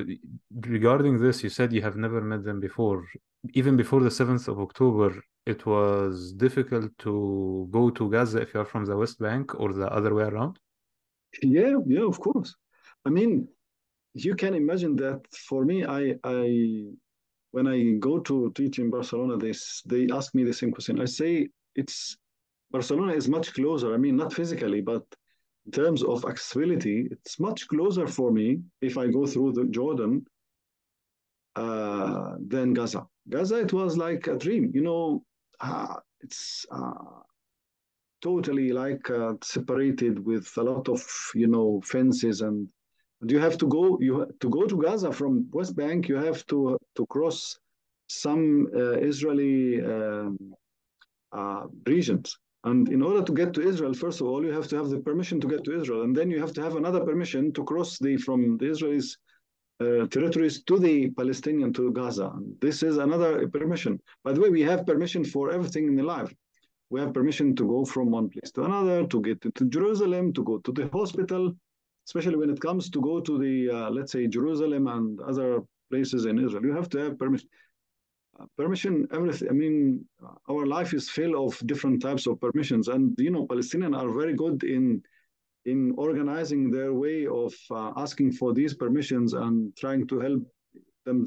[0.52, 3.06] regarding this, you said you have never met them before.
[3.54, 8.66] Even before the 7th of October, it was difficult to go to Gaza if you're
[8.66, 10.58] from the West Bank or the other way around?
[11.42, 12.56] Yeah, yeah, of course.
[13.06, 13.48] I mean,
[14.14, 16.86] you can imagine that for me, I, I
[17.54, 19.54] when I go to teach in Barcelona, they,
[19.86, 21.00] they ask me the same question.
[21.00, 22.18] I say it's
[22.72, 23.94] Barcelona is much closer.
[23.94, 25.04] I mean, not physically, but
[25.68, 30.26] in terms of accessibility, it's much closer for me if I go through the Jordan
[31.56, 33.06] uh, than Gaza.
[33.30, 34.72] Gaza, it was like a dream.
[34.74, 35.24] You know,
[35.60, 37.22] uh, it's uh,
[38.24, 42.68] totally like uh, separated with a lot of you know fences and,
[43.22, 46.10] and you have to go you to go to Gaza from West Bank.
[46.10, 47.58] You have to to cross
[48.08, 50.38] some uh, Israeli um,
[51.32, 54.78] uh, regions and in order to get to Israel, first of all, you have to
[54.78, 57.52] have the permission to get to Israel, and then you have to have another permission
[57.54, 59.18] to cross the from the Israelis
[59.82, 62.32] uh, territories to the Palestinian to Gaza.
[62.62, 64.00] This is another permission.
[64.24, 66.34] By the way, we have permission for everything in the life.
[66.90, 70.44] We have permission to go from one place to another, to get to Jerusalem, to
[70.44, 71.54] go to the hospital,
[72.08, 75.64] especially when it comes to go to the uh, let's say Jerusalem and other
[75.94, 76.66] places in Israel.
[76.70, 77.50] You have to have permission
[78.58, 80.04] permission everything i mean
[80.50, 84.34] our life is full of different types of permissions and you know palestinians are very
[84.34, 85.02] good in
[85.66, 90.44] in organizing their way of uh, asking for these permissions and trying to help
[91.06, 91.26] them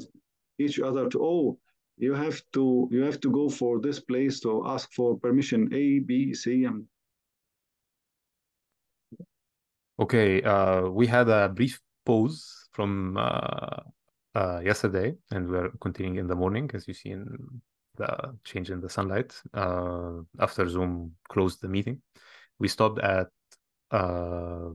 [0.59, 1.57] each other to oh
[1.97, 5.99] you have to you have to go for this place to ask for permission a
[5.99, 6.85] b c and
[9.99, 13.81] okay uh, we had a brief pause from uh,
[14.37, 17.25] uh, yesterday, and we're continuing in the morning, as you see in
[17.95, 18.09] the
[18.43, 19.33] change in the sunlight.
[19.53, 22.01] Uh, after Zoom closed the meeting,
[22.59, 23.27] we stopped at
[23.91, 24.69] uh,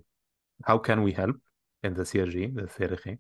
[0.65, 1.37] how can we help
[1.85, 3.19] in the CRG, the CRG,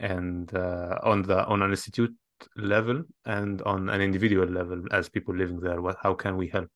[0.00, 2.14] and uh, on the on an institute
[2.56, 5.80] level and on an individual level as people living there.
[5.80, 6.68] What how can we help?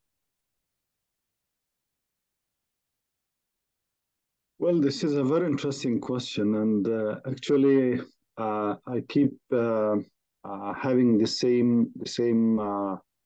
[4.59, 8.01] Well, this is a very interesting question, and uh, actually,
[8.39, 9.97] I keep uh,
[10.45, 12.61] uh, having the same the same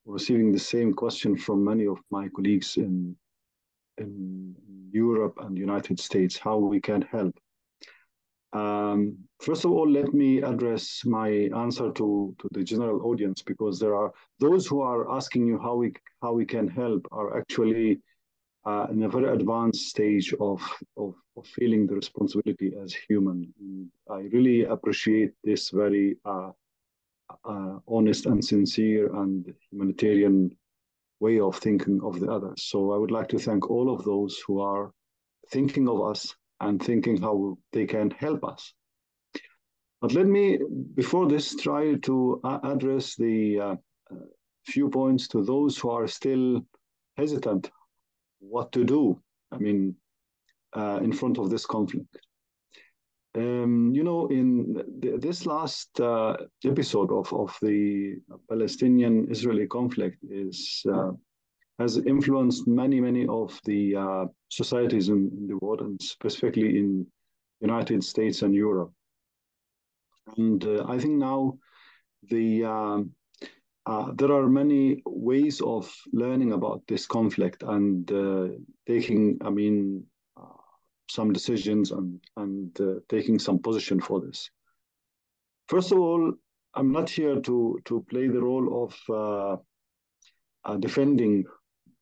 [0.07, 3.17] receiving the same question from many of my colleagues in
[3.99, 4.55] in
[4.93, 7.35] Europe and United States how we can help.
[8.53, 13.79] Um, first of all, let me address my answer to, to the general audience because
[13.79, 18.01] there are those who are asking you how we how we can help are actually
[18.65, 20.61] uh, in a very advanced stage of,
[20.97, 23.53] of, of, feeling the responsibility as human.
[23.59, 26.51] And I really appreciate this very uh,
[27.45, 30.57] uh, honest and sincere and humanitarian
[31.21, 32.63] way of thinking of the others.
[32.63, 34.93] So I would like to thank all of those who are
[35.51, 38.75] thinking of us and thinking how they can help us.
[40.03, 40.59] But let me,
[40.95, 43.77] before this, try to address the uh,
[44.67, 46.63] few points to those who are still
[47.17, 47.71] hesitant
[48.41, 49.21] what to do.
[49.53, 49.97] I mean,
[50.77, 52.17] uh, in front of this conflict.
[53.37, 58.17] Um, you know, in th- this last uh, episode of, of the
[58.49, 61.13] Palestinian-Israeli conflict is uh,
[61.79, 67.07] has influenced many, many of the uh, societies in, in, the world, and specifically in
[67.61, 68.93] United States and Europe.
[70.37, 71.59] And uh, I think now
[72.29, 73.13] the um,
[73.91, 78.49] uh, there are many ways of learning about this conflict and uh,
[78.87, 80.05] taking, I mean,
[81.11, 84.49] some decisions and, and uh, taking some position for this.
[85.69, 86.33] First of all,
[86.75, 89.57] I'm not here to, to play the role of uh,
[90.65, 91.45] uh, defending,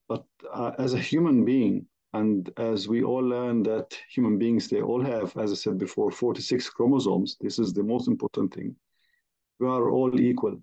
[0.09, 4.82] but uh, as a human being, and as we all learn that human beings, they
[4.82, 7.36] all have, as I said before, 46 chromosomes.
[7.41, 8.74] This is the most important thing.
[9.59, 10.61] We are all equal.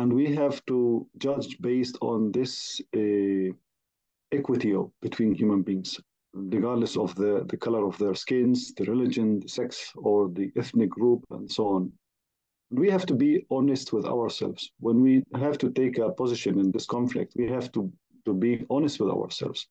[0.00, 3.52] And we have to judge based on this uh,
[4.32, 6.00] equity between human beings
[6.32, 10.88] regardless of the, the color of their skins, the religion, the sex, or the ethnic
[10.88, 11.92] group, and so on.
[12.70, 14.70] We have to be honest with ourselves.
[14.78, 17.92] When we have to take a position in this conflict, we have to,
[18.26, 19.66] to be honest with ourselves.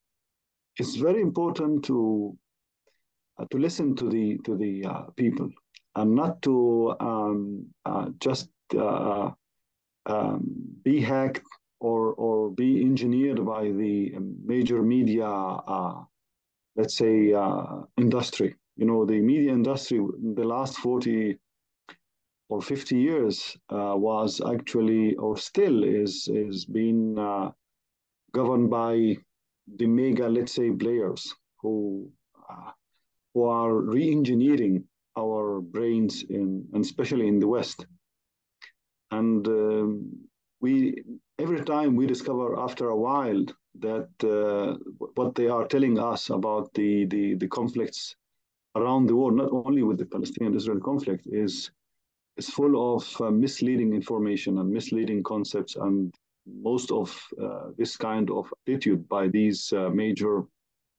[0.77, 2.37] It's very important to
[3.39, 5.49] uh, to listen to the to the uh, people
[5.95, 9.31] and not to um, uh, just uh,
[10.05, 10.41] um,
[10.83, 11.43] be hacked
[11.79, 14.13] or or be engineered by the
[14.45, 16.03] major media uh,
[16.75, 18.55] let's say, uh, industry.
[18.77, 21.37] You know, the media industry in the last 40
[22.49, 27.51] or 50 years uh, was actually, or still is, is being uh,
[28.33, 29.17] governed by
[29.77, 32.09] the mega, let's say, players who,
[32.49, 32.71] uh,
[33.33, 34.83] who are re-engineering
[35.17, 37.85] our brains in, and especially in the West.
[39.11, 40.11] And um,
[40.61, 41.03] we,
[41.39, 43.43] every time we discover after a while
[43.79, 44.77] that uh,
[45.15, 48.15] what they are telling us about the, the, the conflicts
[48.75, 51.71] around the world, not only with the Palestinian-Israeli conflict, is
[52.37, 56.15] is full of uh, misleading information and misleading concepts, and
[56.47, 57.07] most of
[57.41, 60.43] uh, this kind of attitude by these uh, major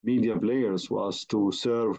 [0.05, 1.99] media players was to serve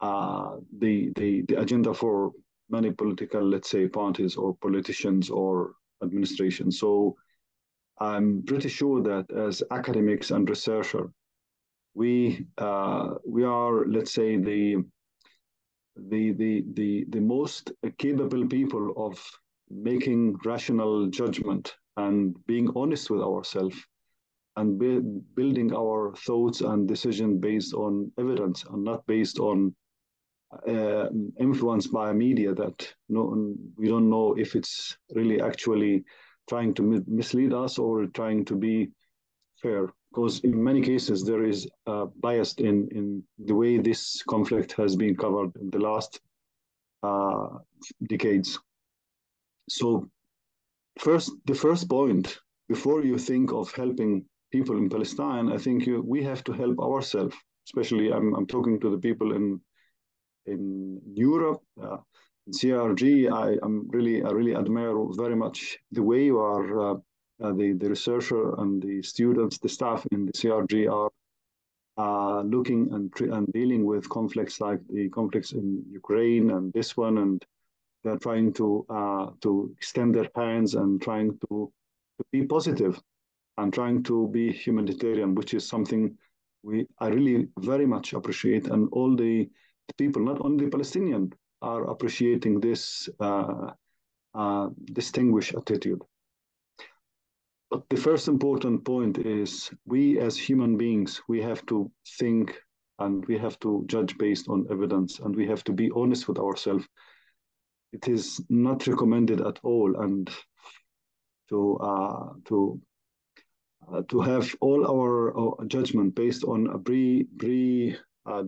[0.00, 2.32] uh, the, the the agenda for
[2.70, 6.78] many political, let's say, parties or politicians or administrations.
[6.78, 7.16] So
[8.00, 11.10] I'm pretty sure that as academics and researchers,
[11.94, 14.84] we uh, we are, let's say, the
[15.96, 19.20] the the the the most capable people of
[19.70, 23.76] making rational judgment and being honest with ourselves
[24.56, 25.00] and be,
[25.34, 29.74] building our thoughts and decision based on evidence and not based on
[30.66, 36.04] uh, influenced by media that no, we don't know if it's really actually
[36.48, 38.88] trying to mislead us or trying to be
[39.62, 44.72] fair because in many cases there is uh, bias in, in the way this conflict
[44.72, 46.20] has been covered in the last
[47.02, 47.48] uh,
[48.08, 48.58] decades.
[49.68, 50.08] So
[50.98, 52.38] first, the first point,
[52.68, 56.78] before you think of helping people in Palestine, I think you, we have to help
[56.80, 57.36] ourselves,
[57.66, 59.60] especially I'm, I'm talking to the people in,
[60.52, 61.98] in Europe, uh,
[62.50, 66.94] CRG, I am really, I really admire very much the way you are, uh,
[67.42, 71.10] uh, the, the researcher and the students, the staff in the CRG are
[71.98, 77.18] uh, looking and, and dealing with conflicts like the conflicts in Ukraine and this one,
[77.18, 77.44] and
[78.04, 81.72] they're trying to uh, to extend their hands and trying to,
[82.18, 83.00] to be positive
[83.56, 86.16] and trying to be humanitarian, which is something
[86.62, 89.48] we I really very much appreciate, and all the
[89.96, 91.32] people, not only Palestinian
[91.62, 93.70] are appreciating this uh,
[94.34, 96.02] uh, distinguished attitude.
[97.70, 102.58] But the first important point is we as human beings, we have to think
[102.98, 106.38] and we have to judge based on evidence and we have to be honest with
[106.38, 106.86] ourselves.
[107.92, 110.30] It is not recommended at all and
[111.50, 112.80] to uh, to
[113.92, 118.44] uh, to have all our, our, judgment based on a pre pre uh,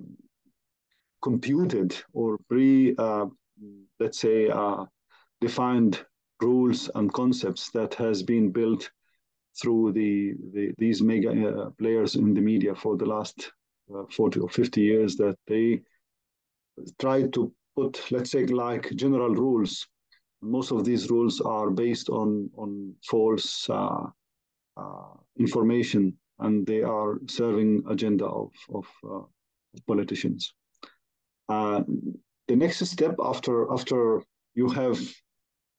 [1.22, 3.26] computed or pre, uh,
[3.98, 4.84] let's say, uh,
[5.40, 6.04] defined
[6.40, 8.90] rules and concepts that has been built
[9.60, 13.52] through the, the these mega uh, players in the media for the last
[13.94, 15.80] uh, 40 or 50 years that they
[16.98, 19.86] try to put, let's say, like general rules.
[20.42, 24.06] Most of these rules are based on on false uh,
[24.76, 28.86] uh, information, and they are serving agenda of of
[29.86, 30.54] politicians.
[31.50, 31.82] Uh,
[32.48, 34.22] the next step after after
[34.54, 34.98] you have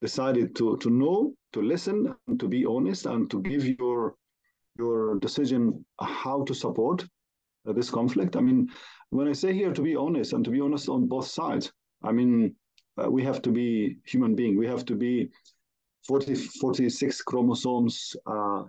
[0.02, 1.98] decided to to know, to listen,
[2.28, 4.16] and to be honest, and to give your
[4.78, 7.06] your decision how to support
[7.68, 8.36] uh, this conflict.
[8.36, 8.70] I mean,
[9.10, 11.72] when I say here to be honest and to be honest on both sides,
[12.04, 12.56] I mean,
[12.98, 14.58] uh, we have to be human being.
[14.58, 15.30] We have to be
[16.08, 18.64] 40, 46 chromosomes, uh,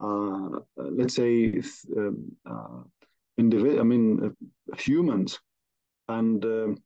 [0.00, 1.62] uh, let's say,
[1.96, 2.82] um, uh,
[3.40, 4.36] individ- I mean,
[4.78, 5.38] humans.
[6.08, 6.76] And um,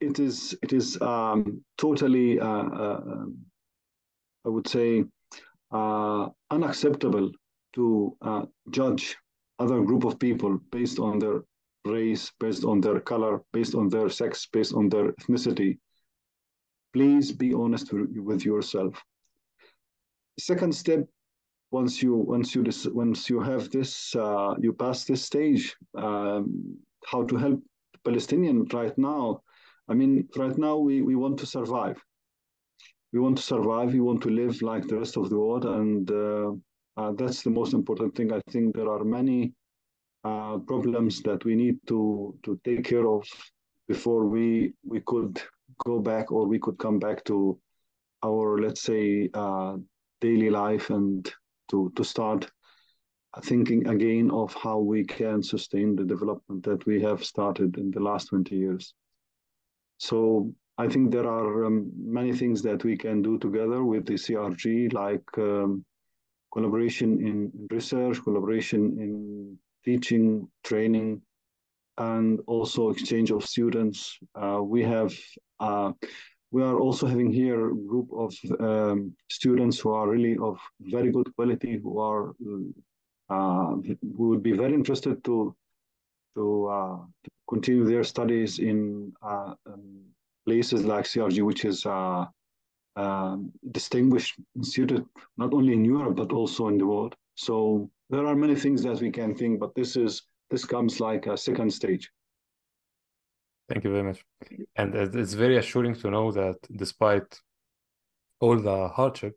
[0.00, 3.36] it is, it is um, totally, uh, um,
[4.46, 5.04] I would say,
[6.50, 7.30] unacceptable
[7.74, 8.16] to
[8.70, 9.16] judge
[9.58, 11.42] other group of people based on their
[11.84, 15.78] race, based on their color, based on their sex, based on their ethnicity.
[16.92, 19.00] Please be honest with yourself.
[20.38, 21.06] Second step,
[21.70, 25.76] once you once you once you have this, uh, you pass this stage.
[25.94, 27.60] Um, how to help
[28.04, 29.42] Palestinian right now?
[29.88, 31.96] I mean, right now we we want to survive.
[33.12, 33.92] We want to survive.
[33.92, 36.52] We want to live like the rest of the world, and uh,
[36.96, 38.32] uh, that's the most important thing.
[38.32, 39.52] I think there are many
[40.24, 43.26] uh, problems that we need to to take care of
[43.88, 45.40] before we we could
[45.84, 47.58] go back or we could come back to
[48.22, 49.76] our let's say uh,
[50.20, 51.32] daily life and
[51.70, 52.50] to to start
[53.42, 58.00] thinking again of how we can sustain the development that we have started in the
[58.00, 58.94] last 20 years
[59.98, 64.14] so i think there are um, many things that we can do together with the
[64.14, 65.84] crg like um,
[66.52, 71.22] collaboration in research collaboration in teaching, training,
[71.98, 74.18] and also exchange of students.
[74.34, 75.12] Uh, we have
[75.60, 75.92] uh,
[76.52, 81.12] we are also having here a group of um, students who are really of very
[81.12, 82.32] good quality, who are
[83.30, 83.76] uh,
[84.16, 85.54] who would be very interested to
[86.36, 86.98] to, uh,
[87.48, 90.00] continue their studies in uh, um,
[90.46, 92.24] places like CRG, which is uh,
[92.96, 95.04] um, distinguished institute
[95.36, 97.14] not only in Europe but also in the world.
[97.34, 101.26] So there are many things that we can think, but this is this comes like
[101.26, 102.10] a second stage.
[103.68, 104.24] Thank you very much.
[104.76, 107.40] And it's very assuring to know that despite
[108.40, 109.36] all the hardship,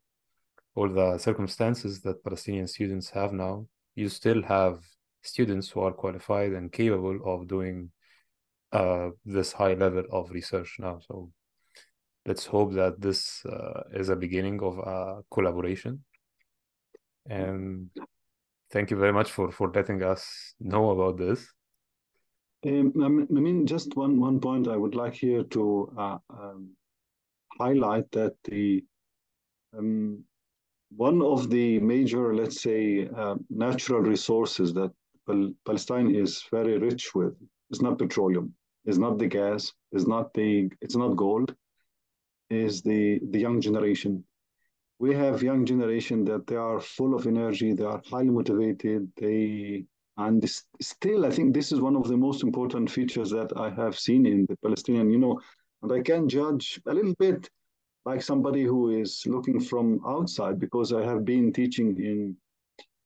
[0.76, 4.80] all the circumstances that Palestinian students have now, you still have
[5.22, 7.92] students who are qualified and capable of doing
[8.72, 11.00] uh, this high level of research now.
[11.08, 11.32] So
[12.26, 16.04] let's hope that this uh, is a beginning of a collaboration.
[17.30, 17.90] And
[18.72, 21.48] thank you very much for for letting us know about this.
[22.66, 26.72] Um, I mean, just one one point I would like here to uh, um,
[27.58, 28.84] highlight that the
[29.78, 30.24] um,
[30.96, 34.92] one of the major, let's say, uh, natural resources that
[35.26, 37.36] Pal Palestine is very rich with
[37.72, 38.54] is not petroleum,
[38.86, 41.56] is not the gas, is not the, it's not gold,
[42.50, 44.24] is the the young generation.
[45.00, 49.86] We have young generation that they are full of energy, they are highly motivated, they
[50.18, 53.70] and this, still I think this is one of the most important features that I
[53.72, 55.40] have seen in the Palestinian, you know,
[55.82, 57.50] and I can judge a little bit
[58.06, 62.36] like somebody who is looking from outside because I have been teaching in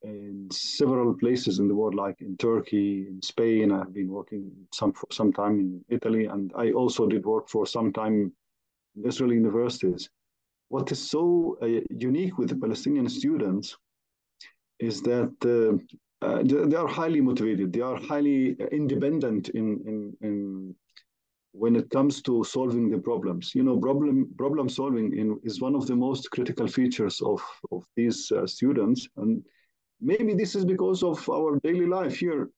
[0.04, 3.72] in several places in the world, like in Turkey, in Spain.
[3.72, 7.66] I've been working some for some time in Italy, and I also did work for
[7.66, 8.32] some time
[8.96, 10.10] in Israeli universities
[10.70, 13.78] what is so uh, unique with the Palestinian students
[14.80, 17.72] is that uh, uh, they are highly motivated.
[17.72, 20.76] They are highly independent in, in, in
[21.58, 23.56] when it comes to solving the problems.
[23.56, 27.42] You know, problem problem solving in, is one of the most critical features of,
[27.72, 29.08] of these uh, students.
[29.18, 29.44] And
[30.00, 32.50] maybe this is because of our daily life here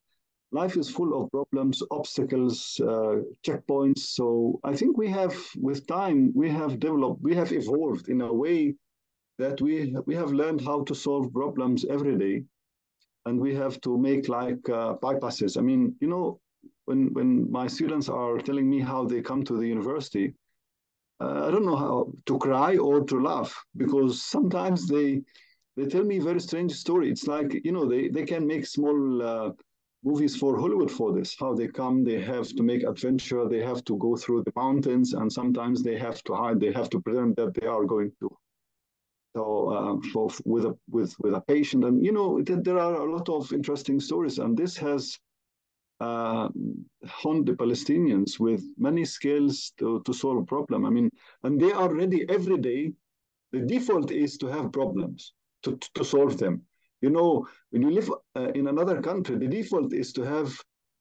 [0.52, 4.00] life is full of problems, obstacles, uh, checkpoints.
[4.00, 8.34] So I think we have, with time, we have developed, we have evolved in a
[8.34, 8.76] way
[9.38, 12.44] that we we have learned how to solve problems every day,
[13.26, 15.58] and we have to make like uh, bypasses.
[15.58, 16.42] I mean, you know,
[16.90, 20.34] when when my students are telling me how they come to the university,
[21.22, 25.22] uh, I don't know how to cry or to laugh because sometimes they
[25.78, 27.12] they tell me very strange story.
[27.12, 29.52] It's like you know they they can make small uh,
[30.04, 31.36] movies for Hollywood for this.
[31.40, 35.14] How they come, they have to make adventure, they have to go through the mountains,
[35.14, 36.60] and sometimes they have to hide.
[36.60, 38.30] They have to pretend that they are going to.
[39.36, 39.48] So,
[40.12, 42.30] for, with a with with a patient, and you know,
[42.68, 45.20] there are a lot of interesting stories, and this has
[46.00, 46.50] uh,
[47.08, 50.86] honed the Palestinians with many skills to to solve problem.
[50.86, 51.10] I mean,
[51.44, 52.94] and they are ready every day.
[53.52, 56.66] The default is to have problems to to solve them
[57.02, 60.54] you know, when you live uh, in another country, the default is to have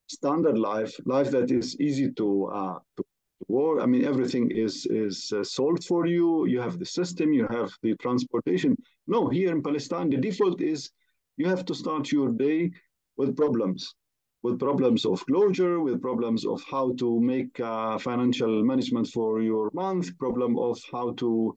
[0.07, 3.05] standard life, life that is easy to, uh, to
[3.49, 3.81] work.
[3.83, 6.47] I mean, everything is is uh, solved for you.
[6.47, 8.77] You have the system, you have the transportation.
[9.07, 10.91] No, here in Palestine, the default is
[11.37, 12.71] you have to start your day
[13.17, 13.95] with problems.
[14.43, 19.71] With problems of closure, with problems of how to make uh, financial management for your
[19.75, 21.57] month, problem of how to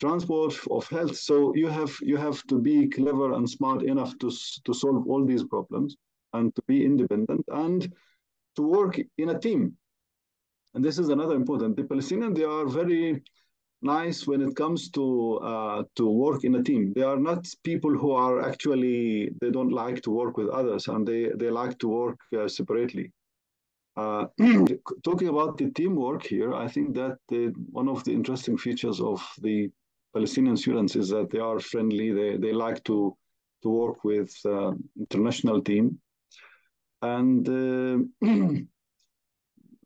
[0.00, 1.16] transport, of health.
[1.16, 4.30] So you have you have to be clever and smart enough to
[4.64, 5.96] to solve all these problems
[6.32, 7.92] and to be independent and
[8.56, 9.76] to work in a team.
[10.74, 11.76] And this is another important.
[11.76, 13.22] The Palestinians they are very
[13.82, 16.92] nice when it comes to uh, to work in a team.
[16.94, 21.06] They are not people who are actually they don't like to work with others and
[21.06, 23.12] they they like to work uh, separately.
[23.96, 24.26] Uh,
[25.04, 29.22] talking about the teamwork here, I think that the, one of the interesting features of
[29.42, 29.70] the
[30.14, 32.10] Palestinian students is that they are friendly.
[32.12, 33.16] They they like to
[33.62, 36.00] to work with uh, international team,
[37.02, 37.98] and uh,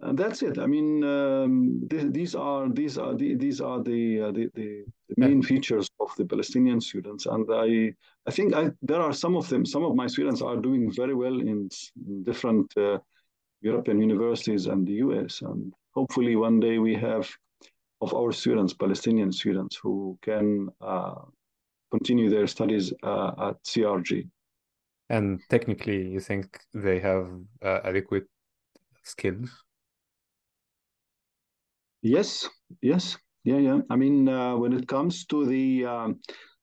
[0.01, 0.59] and that's it.
[0.59, 4.85] I mean, um, th- these are these are the, these are the, uh, the, the
[5.17, 7.95] main features of the Palestinian students, and I
[8.27, 9.65] I think I, there are some of them.
[9.65, 11.69] Some of my students are doing very well in,
[12.07, 12.99] in different uh,
[13.63, 17.31] European universities and the US, and hopefully one day we have
[18.03, 21.15] of our students, Palestinian students, who can uh,
[21.91, 24.29] continue their studies uh, at CRG.
[25.09, 27.31] And technically, you think they have
[27.63, 28.27] uh, adequate
[29.03, 29.49] skills
[32.07, 32.49] Yes,
[32.83, 33.81] yes, yeah, yeah.
[33.91, 36.21] I mean, uh, when it comes to the um,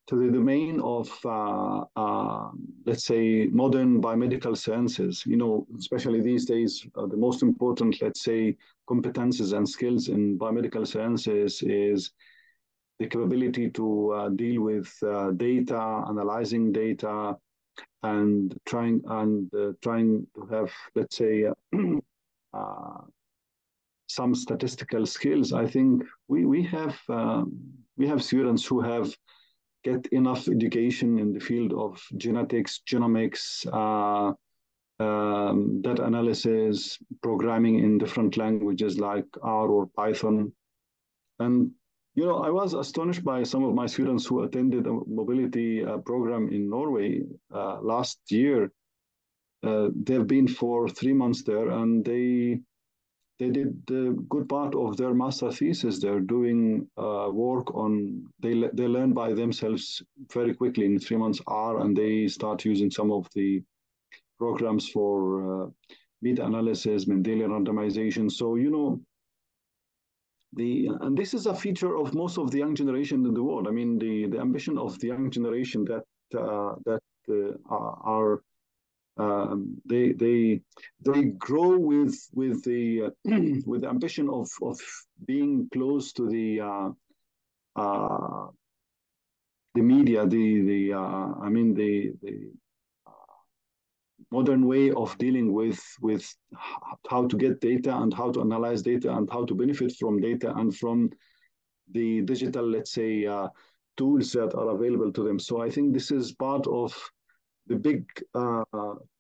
[0.08, 2.50] to the domain of uh, uh,
[2.86, 8.24] let's say modern biomedical sciences, you know, especially these days, uh, the most important, let's
[8.24, 8.56] say,
[8.90, 12.12] competences and skills in biomedical sciences is
[13.00, 17.36] the capability to uh, deal with uh, data, analyzing data,
[18.04, 19.52] and trying and
[19.82, 21.48] trying to have, let's say.
[24.08, 27.60] some statistical skills, I think we we have um,
[27.98, 29.14] we have students who have
[29.84, 34.34] get enough education in the field of genetics, genomics, uh,
[35.04, 40.54] um, data analysis, programming in different languages like R or Python,
[41.40, 41.72] and
[42.16, 45.98] you know I was astonished by some of my students who attended a mobility uh,
[45.98, 47.24] program in Norway
[47.54, 48.72] uh, last year.
[49.64, 52.60] Uh, they've been for three months there, and they
[53.44, 56.00] they did the good part of their master thesis.
[56.00, 60.02] They're doing uh, work on, they, they learn by themselves
[60.34, 63.62] very quickly in three months R, and they start using some of the
[64.40, 65.68] programs for uh,
[66.22, 68.32] meta-analysis, Mendelian randomization.
[68.32, 69.02] So, you know,
[70.54, 73.68] the, and this is a feature of most of the young generation in the world.
[73.68, 76.06] I mean, the, the ambition of the young generation that,
[76.40, 77.58] uh, that uh,
[78.02, 78.42] are
[79.18, 80.62] um, they they
[81.02, 83.10] they grow with with the uh,
[83.66, 84.80] with the ambition of of
[85.26, 86.90] being close to the uh,
[87.76, 88.48] uh,
[89.76, 92.52] the media the the uh, I mean the the
[93.06, 93.12] uh,
[94.32, 96.36] modern way of dealing with with
[97.08, 100.54] how to get data and how to analyze data and how to benefit from data
[100.56, 101.12] and from
[101.92, 103.48] the digital let's say uh,
[103.96, 105.38] tools that are available to them.
[105.38, 106.96] So i think this is part of
[107.68, 108.64] the big uh,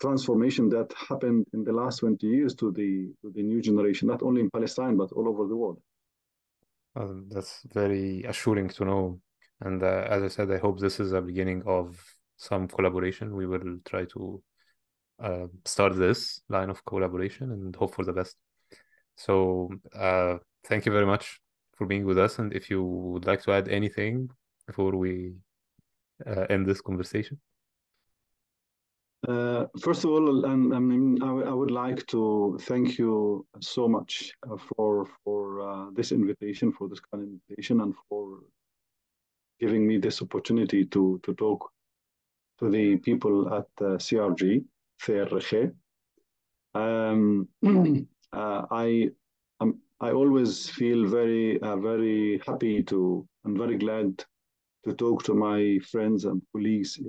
[0.01, 4.21] transformation that happened in the last 20 years to the to the new generation, not
[4.21, 5.79] only in Palestine but all over the world.
[7.29, 9.19] That's very assuring to know.
[9.61, 11.99] And uh, as I said, I hope this is a beginning of
[12.37, 13.35] some collaboration.
[13.35, 14.43] We will try to
[15.21, 18.35] uh, start this line of collaboration and hope for the best.
[19.15, 21.39] So, uh, thank you very much
[21.77, 22.39] for being with us.
[22.39, 24.29] And if you would like to add anything
[24.67, 25.33] before we
[26.25, 27.39] uh, end this conversation.
[29.27, 34.57] Uh, first of all, I mean, I, would like to thank you so much uh,
[34.57, 38.39] for for uh, this invitation, for this kind of invitation, and for
[39.61, 41.71] giving me this opportunity to to talk
[42.59, 44.65] to the people at uh, CRG,
[45.01, 45.73] CRG.
[46.75, 47.47] Um,
[48.33, 49.09] uh, I
[49.61, 54.25] um, I always feel very uh, very happy to and very glad
[54.83, 56.99] to talk to my friends and colleagues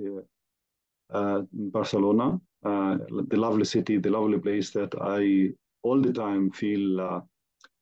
[1.11, 5.53] Barcelona, uh, the lovely city, the lovely place that I
[5.83, 7.21] all the time feel uh,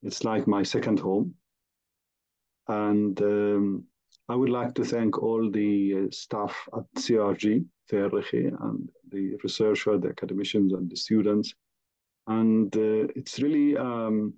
[0.04, 1.34] it's like my second home.
[2.68, 3.86] And um,
[4.30, 10.10] I would like to thank all the staff at CRG, CRG, and the researcher, the
[10.10, 11.54] academicians, and the students.
[12.28, 14.34] And uh, it's really um,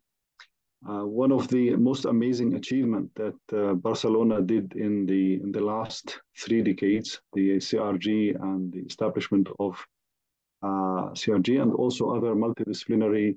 [0.87, 5.61] uh, one of the most amazing achievement that uh, Barcelona did in the in the
[5.61, 9.83] last three decades, the CRG and the establishment of
[10.61, 13.35] uh, CRG and also other multidisciplinary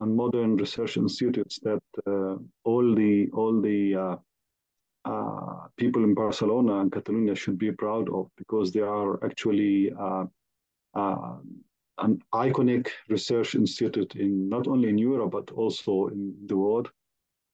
[0.00, 4.16] and modern research institutes that uh, all the all the uh,
[5.04, 9.92] uh, people in Barcelona and Catalonia should be proud of because they are actually
[11.98, 16.90] an iconic research institute in not only in Europe but also in the world.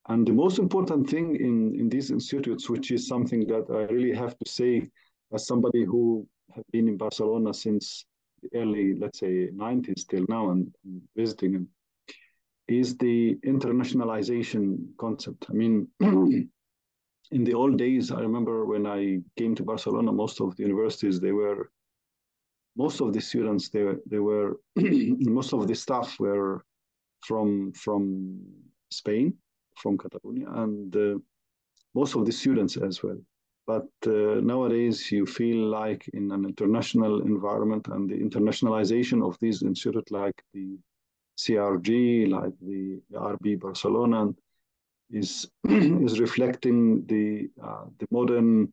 [0.08, 4.12] And the most important thing in, in these institutes, which is something that I really
[4.12, 4.88] have to say
[5.32, 8.04] as somebody who have been in Barcelona since
[8.42, 11.68] the early, let's say, 90s till now and, and visiting them,
[12.68, 15.46] is the internationalization concept.
[15.48, 20.56] I mean, in the old days, I remember when I came to Barcelona, most of
[20.56, 21.70] the universities, they were,
[22.76, 26.64] most of the students, they, they were, most of the staff were
[27.20, 28.40] from, from
[28.90, 29.34] Spain,
[29.76, 31.18] from Catalonia, and uh,
[31.94, 33.18] most of the students as well.
[33.66, 39.62] But uh, nowadays, you feel like in an international environment and the internationalization of these
[39.62, 40.78] institutes like the
[41.38, 44.30] CRG, like the IRB Barcelona,
[45.10, 48.72] is is reflecting the uh, the modern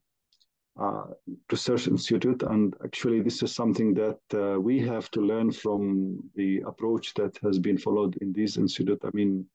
[0.80, 1.03] uh,
[1.51, 6.61] research institute, and actually this is something that uh, we have to learn from the
[6.65, 9.01] approach that has been followed in this institute.
[9.03, 9.45] I mean,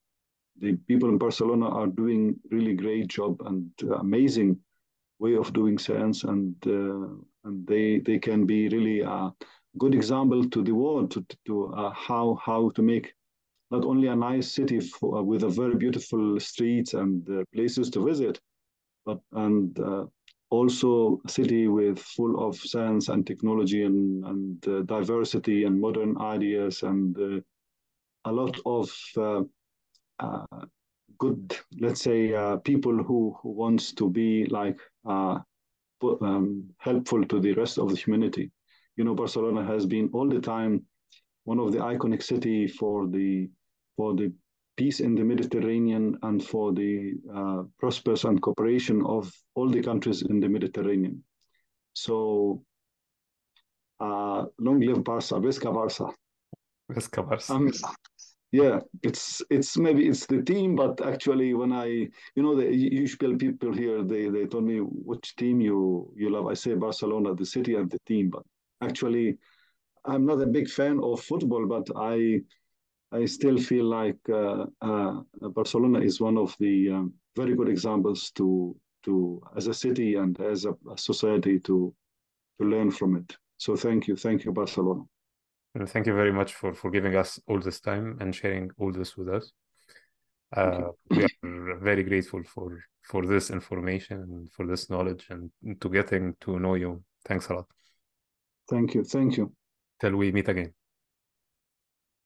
[0.58, 4.58] the people in Barcelona are doing really great job and amazing
[5.18, 7.08] way of doing science, and uh,
[7.44, 9.32] and they they can be really a
[9.78, 13.14] good example to the world to, to uh, how how to make
[13.70, 17.90] not only a nice city for, uh, with a very beautiful streets and uh, places
[17.90, 18.40] to visit,
[19.06, 20.04] but and uh,
[20.54, 26.16] also a city with full of science and technology and, and uh, diversity and modern
[26.18, 27.40] ideas and uh,
[28.24, 28.88] a lot of
[31.18, 32.18] good, let's say,
[32.64, 34.78] people who, who wants to be like
[36.20, 38.50] um, helpful to the rest of the humanity.
[38.96, 40.84] You know, Barcelona has been all the time
[41.44, 43.50] one of the iconic city for the
[43.96, 44.32] for the
[44.76, 50.22] peace in the Mediterranean and for the uh, prosperous and cooperation of all the countries
[50.22, 51.22] in the Mediterranean.
[51.92, 52.64] So,
[54.00, 56.12] uh, long live Barça, Visca Barça.
[56.90, 57.50] Visca Barça.
[57.54, 57.70] Um,
[58.54, 63.36] yeah, it's it's maybe it's the team, but actually, when I you know the usual
[63.36, 66.46] people here, they they told me which team you you love.
[66.46, 68.42] I say Barcelona, the city and the team, but
[68.80, 69.38] actually,
[70.04, 72.42] I'm not a big fan of football, but I
[73.14, 78.32] I still feel like uh, uh, Barcelona is one of the um, very good examples
[78.32, 81.94] to to as a city and as a, a, society to
[82.58, 83.36] to learn from it.
[83.58, 85.02] So thank you, thank you, Barcelona.
[85.74, 88.92] And thank you very much for for giving us all this time and sharing all
[88.92, 89.52] this with us.
[90.56, 95.50] Uh, we are very grateful for for this information and for this knowledge and
[95.80, 97.02] to getting to know you.
[97.26, 97.66] Thanks a lot.
[98.68, 99.52] Thank you, thank you.
[100.00, 100.74] Till we meet again.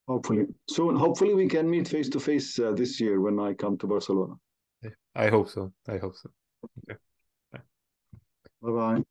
[0.09, 0.97] Hopefully soon.
[0.97, 4.35] Hopefully we can meet face to face uh, this year when I come to Barcelona.
[5.15, 5.71] I hope so.
[5.87, 6.31] I hope so.
[6.89, 6.99] Okay.
[8.63, 9.03] Bye bye.